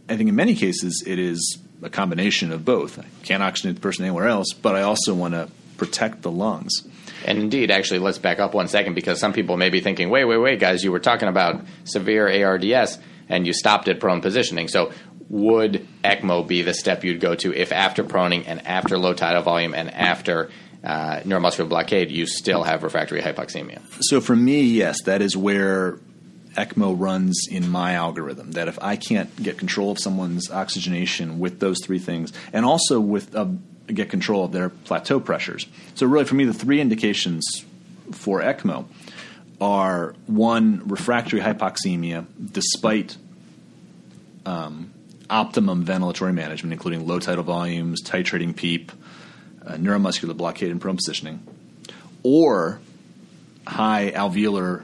[0.08, 3.00] I think in many cases it is a combination of both.
[3.00, 6.88] I can't oxygenate the person anywhere else, but I also want to protect the lungs.
[7.26, 10.26] And indeed, actually, let's back up one second because some people may be thinking, wait,
[10.26, 12.98] wait, wait, guys, you were talking about severe ARDS
[13.30, 14.68] and you stopped at prone positioning.
[14.68, 14.92] So,
[15.30, 19.42] would ECMO be the step you'd go to if after proning and after low tidal
[19.42, 20.50] volume and after
[20.84, 23.82] uh, neuromuscular blockade, you still have refractory hypoxemia?
[24.02, 26.00] So for me, yes, that is where
[26.58, 28.52] ECMO runs in my algorithm.
[28.52, 33.00] That if I can't get control of someone's oxygenation with those three things, and also
[33.00, 33.48] with uh,
[33.94, 35.66] get control of their plateau pressures.
[35.96, 37.66] So really, for me, the three indications
[38.12, 38.86] for ECMO
[39.60, 43.18] are one refractory hypoxemia, despite
[44.46, 44.92] um,
[45.30, 48.92] optimum ventilatory management, including low tidal volumes, titrating PEEP,
[49.66, 51.46] uh, neuromuscular blockade, and prone positioning,
[52.24, 52.80] or
[53.68, 54.84] high alveolar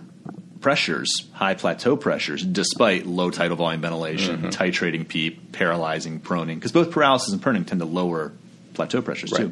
[0.62, 6.92] pressures, high plateau pressures, despite low tidal volume ventilation, titrating PEEP, paralyzing, proning, because both
[6.92, 8.32] paralysis and proning tend to lower
[8.78, 9.52] plateau pressures Right.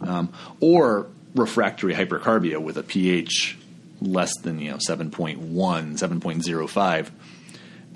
[0.00, 0.06] too.
[0.06, 0.28] Um,
[0.60, 3.56] or refractory hypercarbia with a pH
[4.00, 7.10] less than you know 7.1, 7.05,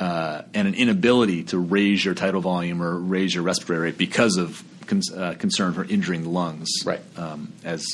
[0.00, 4.36] uh, and an inability to raise your tidal volume or raise your respiratory rate because
[4.36, 7.00] of con- uh, concern for injuring the lungs, Right.
[7.16, 7.86] um, as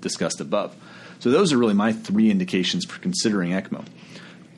[0.00, 0.74] discussed above.
[1.20, 3.84] So those are really my three indications for considering ECMO.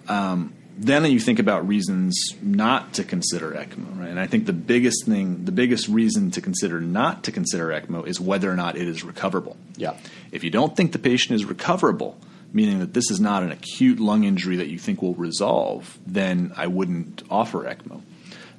[0.08, 4.08] Um, then you think about reasons not to consider ECMO, right?
[4.08, 8.06] And I think the biggest thing, the biggest reason to consider not to consider ECMO
[8.06, 9.56] is whether or not it is recoverable.
[9.76, 9.96] Yeah.
[10.32, 12.18] If you don't think the patient is recoverable,
[12.52, 16.52] meaning that this is not an acute lung injury that you think will resolve, then
[16.56, 18.02] I wouldn't offer ECMO.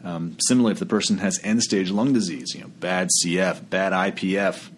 [0.04, 3.92] Um, similarly, if the person has end stage lung disease, you know, bad CF, bad
[3.92, 4.70] IPF,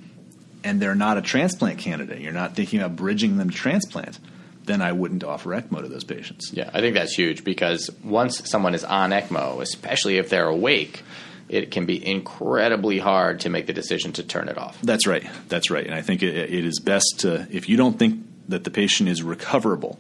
[0.63, 4.19] and they're not a transplant candidate, you're not thinking about bridging them to transplant,
[4.68, 6.51] then I wouldn't offer ECMO to those patients.
[6.53, 11.03] Yeah, I think that's huge because once someone is on ECMO, especially if they're awake,
[11.49, 14.80] it can be incredibly hard to make the decision to turn it off.
[14.82, 15.26] That's right.
[15.47, 15.86] That's right.
[15.86, 19.09] And I think it, it is best to, if you don't think that the patient
[19.09, 19.97] is recoverable,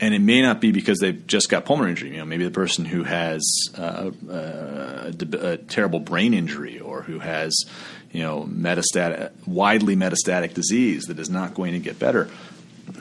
[0.00, 2.10] and it may not be because they've just got pulmonary injury.
[2.10, 3.42] You know, maybe the person who has
[3.76, 7.64] uh, uh, a, a terrible brain injury or who has,
[8.12, 12.30] you know, metastatic, widely metastatic disease that is not going to get better.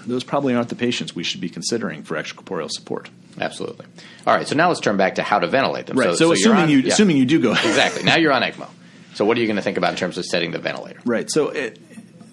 [0.05, 3.09] Those probably aren't the patients we should be considering for extracorporeal support.
[3.39, 3.85] Absolutely.
[4.25, 5.97] All right, so now let's turn back to how to ventilate them.
[5.97, 6.15] Right.
[6.15, 6.93] So, you're assuming on- you yeah.
[6.93, 8.03] assuming you do go exactly.
[8.03, 8.67] Now you're on ECMO.
[9.13, 10.99] So what are you going to think about in terms of setting the ventilator?
[11.03, 11.27] Right.
[11.29, 11.79] So it,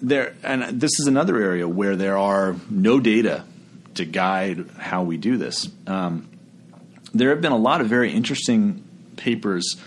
[0.01, 3.43] there, and this is another area where there are no data
[3.95, 5.67] to guide how we do this.
[5.87, 6.29] Um,
[7.13, 8.83] there have been a lot of very interesting
[9.15, 9.77] papers,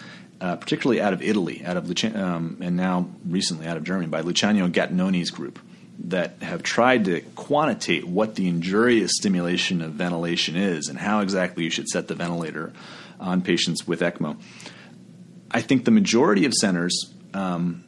[0.41, 4.09] uh, particularly out of Italy, out of Luci- um, and now recently out of Germany
[4.09, 5.59] by Luciano Gattinoni's group,
[6.05, 11.65] that have tried to quantitate what the injurious stimulation of ventilation is and how exactly
[11.65, 12.73] you should set the ventilator
[13.19, 14.37] on patients with ECMO.
[15.51, 17.85] I think the majority of centers um,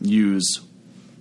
[0.00, 0.60] use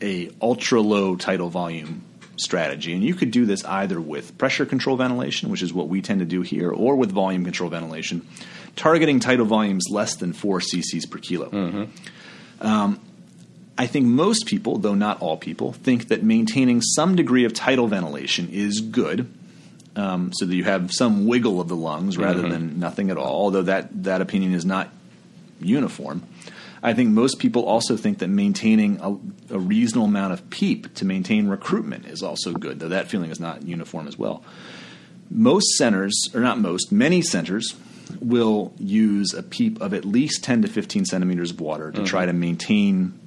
[0.02, 2.04] a ultra low tidal volume
[2.36, 6.02] strategy, and you could do this either with pressure control ventilation, which is what we
[6.02, 8.28] tend to do here, or with volume control ventilation,
[8.76, 11.50] targeting tidal volumes less than four cc's per kilo.
[12.60, 13.00] Um,
[13.78, 17.88] I think most people, though not all people, think that maintaining some degree of tidal
[17.88, 19.32] ventilation is good.
[19.96, 23.36] Um, so that you have some wiggle of the lungs rather than nothing at all.
[23.36, 24.90] Although that that opinion is not
[25.62, 26.24] uniform.
[26.82, 31.06] I think most people also think that maintaining a, a reasonable amount of PEEP to
[31.06, 34.44] maintain recruitment is also good, though that feeling is not uniform as well.
[35.30, 37.76] Most centers, or not most, many centers
[38.20, 42.26] will use a PEEP of at least 10 to 15 centimeters of water to try
[42.26, 43.18] to maintain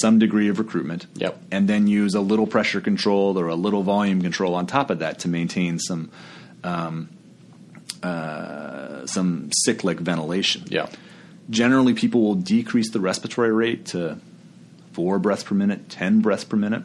[0.00, 1.06] some degree of recruitment.
[1.14, 1.38] Yep.
[1.50, 4.98] And then use a little pressure control or a little volume control on top of
[5.00, 6.10] that to maintain some
[6.64, 7.08] um,
[8.02, 10.88] uh, some cyclic ventilation Yeah.
[11.48, 14.18] generally people will decrease the respiratory rate to
[14.92, 16.82] four breaths per minute, 10 breaths per minute.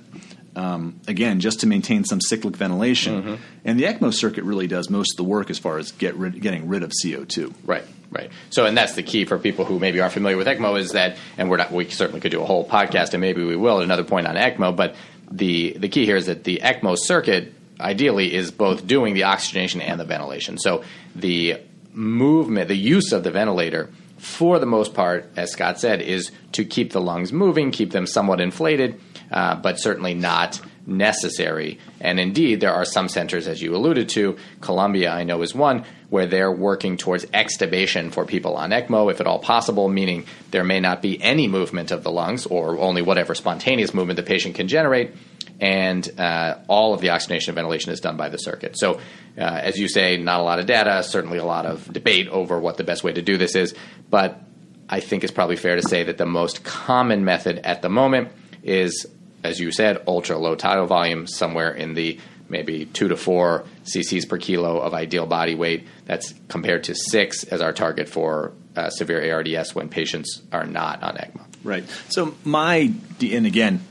[0.56, 3.40] Um, again, just to maintain some cyclic ventilation.
[3.64, 6.42] And the ECMO circuit really does most of the work as far as get rid,
[6.42, 7.54] getting rid of CO2.
[7.66, 8.30] Right, right.
[8.50, 11.18] So, and that's the key for people who maybe aren't familiar with ECMO is that,
[11.38, 13.84] and we're not, we certainly could do a whole podcast, and maybe we will at
[13.84, 14.76] another point on ECMO.
[14.76, 14.96] But
[15.32, 19.82] the the key here is that the ECMO circuit ideally is both doing the oxygenation
[19.82, 20.58] and the ventilation.
[20.58, 20.84] So
[21.16, 21.62] the
[21.94, 26.64] movement, the use of the ventilator, for the most part, as Scott said, is to
[26.64, 29.00] keep the lungs moving, keep them somewhat inflated,
[29.32, 31.80] uh, but certainly not necessary.
[32.00, 35.86] And indeed, there are some centers, as you alluded to, Columbia, I know, is one,
[36.10, 40.64] where they're working towards extubation for people on ECMO, if at all possible, meaning there
[40.64, 44.56] may not be any movement of the lungs or only whatever spontaneous movement the patient
[44.56, 45.12] can generate.
[45.60, 48.78] And uh, all of the oxygenation and ventilation is done by the circuit.
[48.78, 48.96] So,
[49.38, 52.60] uh, as you say, not a lot of data, certainly a lot of debate over
[52.60, 53.76] what the best way to do this is.
[54.10, 54.42] But
[54.90, 58.32] I think it's probably fair to say that the most common method at the moment
[58.64, 59.06] is,
[59.44, 62.20] as you said, ultra low tidal volume, somewhere in the
[62.50, 65.88] maybe two to four cc's per kilo of ideal body weight.
[66.06, 71.02] That's compared to six as our target for uh, severe ARDS when patients are not
[71.04, 71.46] on ECMO.
[71.64, 71.86] Right.
[72.10, 73.82] So my and again,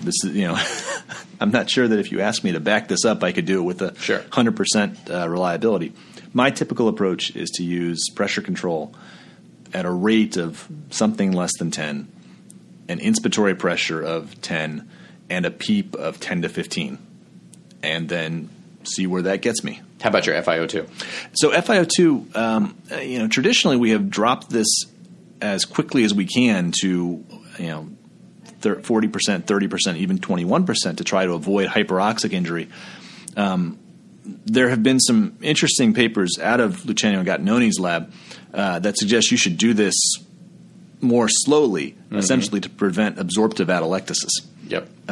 [0.00, 0.58] this is you know,
[1.40, 3.60] I'm not sure that if you asked me to back this up, I could do
[3.60, 4.22] it with a Sure.
[4.30, 5.92] hundred percent uh, reliability.
[6.34, 8.94] My typical approach is to use pressure control
[9.74, 12.08] at a rate of something less than ten,
[12.88, 14.88] an inspiratory pressure of ten,
[15.30, 16.98] and a PEEP of ten to fifteen,
[17.82, 18.48] and then
[18.84, 19.80] see where that gets me.
[20.00, 20.88] How about your FiO2?
[21.34, 24.66] So FiO2, um, you know, traditionally we have dropped this
[25.40, 27.24] as quickly as we can to,
[27.58, 27.88] you know,
[28.82, 32.68] forty percent, thirty percent, even twenty-one percent to try to avoid hyperoxic injury.
[33.36, 33.78] Um,
[34.24, 38.12] there have been some interesting papers out of Luciano Gattinoni's lab
[38.54, 39.94] uh, that suggest you should do this
[41.02, 44.30] more slowly, essentially to prevent absorptive atelectasis
[44.68, 45.10] Yep.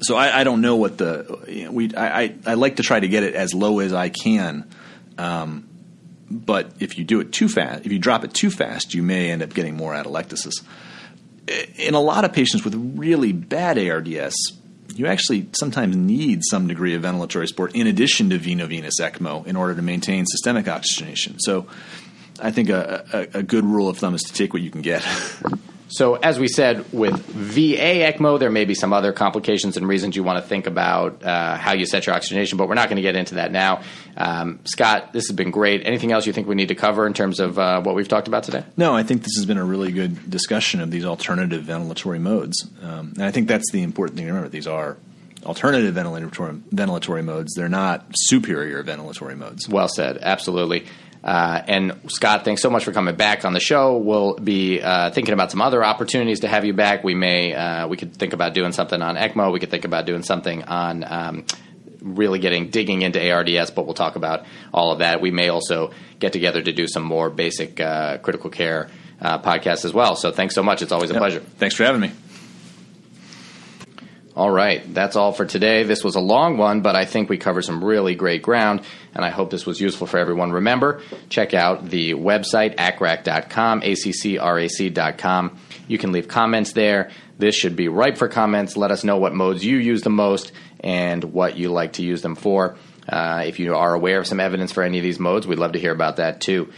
[0.00, 2.82] so I, I don't know what the you know, we I, I I like to
[2.82, 4.68] try to get it as low as I can.
[5.18, 5.68] Um,
[6.30, 9.30] but if you do it too fast, if you drop it too fast, you may
[9.30, 10.62] end up getting more atelectasis.
[11.76, 14.34] In a lot of patients with really bad ARDS,
[14.94, 19.54] you actually sometimes need some degree of ventilatory support in addition to veno-venous ECMO in
[19.56, 21.38] order to maintain systemic oxygenation.
[21.38, 21.68] So,
[22.40, 24.82] I think a, a, a good rule of thumb is to take what you can
[24.82, 25.06] get.
[25.88, 30.16] So, as we said, with VA ECMO, there may be some other complications and reasons
[30.16, 32.96] you want to think about uh, how you set your oxygenation, but we're not going
[32.96, 33.82] to get into that now.
[34.16, 35.86] Um, Scott, this has been great.
[35.86, 38.26] Anything else you think we need to cover in terms of uh, what we've talked
[38.26, 38.64] about today?
[38.76, 42.68] No, I think this has been a really good discussion of these alternative ventilatory modes.
[42.82, 44.48] Um, and I think that's the important thing to remember.
[44.48, 44.96] These are
[45.44, 47.54] alternative ventilatory, ventilatory modes.
[47.54, 49.68] They're not superior ventilatory modes.
[49.68, 50.18] Well said.
[50.20, 50.86] Absolutely.
[51.26, 53.96] Uh, and Scott, thanks so much for coming back on the show.
[53.96, 57.02] We'll be uh, thinking about some other opportunities to have you back.
[57.02, 59.52] We may uh, we could think about doing something on ECMO.
[59.52, 61.44] We could think about doing something on um,
[62.00, 63.72] really getting digging into ARDS.
[63.72, 65.20] But we'll talk about all of that.
[65.20, 68.88] We may also get together to do some more basic uh, critical care
[69.20, 70.14] uh, podcasts as well.
[70.14, 70.80] So thanks so much.
[70.80, 71.40] It's always a pleasure.
[71.40, 72.12] Thanks for having me.
[74.36, 75.84] All right, that's all for today.
[75.84, 78.82] This was a long one, but I think we covered some really great ground,
[79.16, 80.52] and I hope this was useful for everyone.
[80.52, 81.00] Remember,
[81.30, 85.58] check out the website, acrac.com, accrac.com.
[85.88, 87.10] You can leave comments there.
[87.38, 88.76] This should be ripe for comments.
[88.76, 92.20] Let us know what modes you use the most and what you like to use
[92.20, 92.76] them for.
[93.08, 95.72] Uh, if you are aware of some evidence for any of these modes, we'd love
[95.72, 96.70] to hear about that too.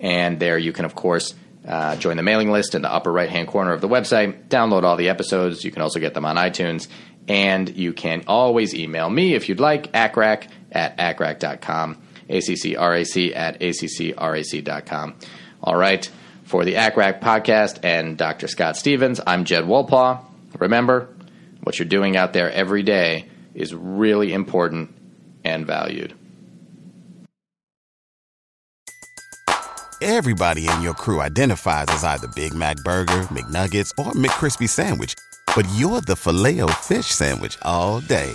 [0.00, 1.32] And there you can, of course,
[1.66, 4.48] uh, join the mailing list in the upper right hand corner of the website.
[4.48, 5.64] Download all the episodes.
[5.64, 6.88] You can also get them on iTunes.
[7.28, 15.14] And you can always email me if you'd like, acrac at accrac.com, accrac at accrac.com.
[15.62, 16.10] All right.
[16.44, 18.48] For the ACCRAC podcast and Dr.
[18.48, 20.22] Scott Stevens, I'm Jed Wolpaw.
[20.58, 21.08] Remember,
[21.62, 24.94] what you're doing out there every day is really important
[25.42, 26.14] and valued.
[30.02, 35.14] Everybody in your crew identifies as either Big Mac Burger, McNuggets, or McCrispy Sandwich,
[35.56, 38.34] but you're the filet fish Sandwich all day.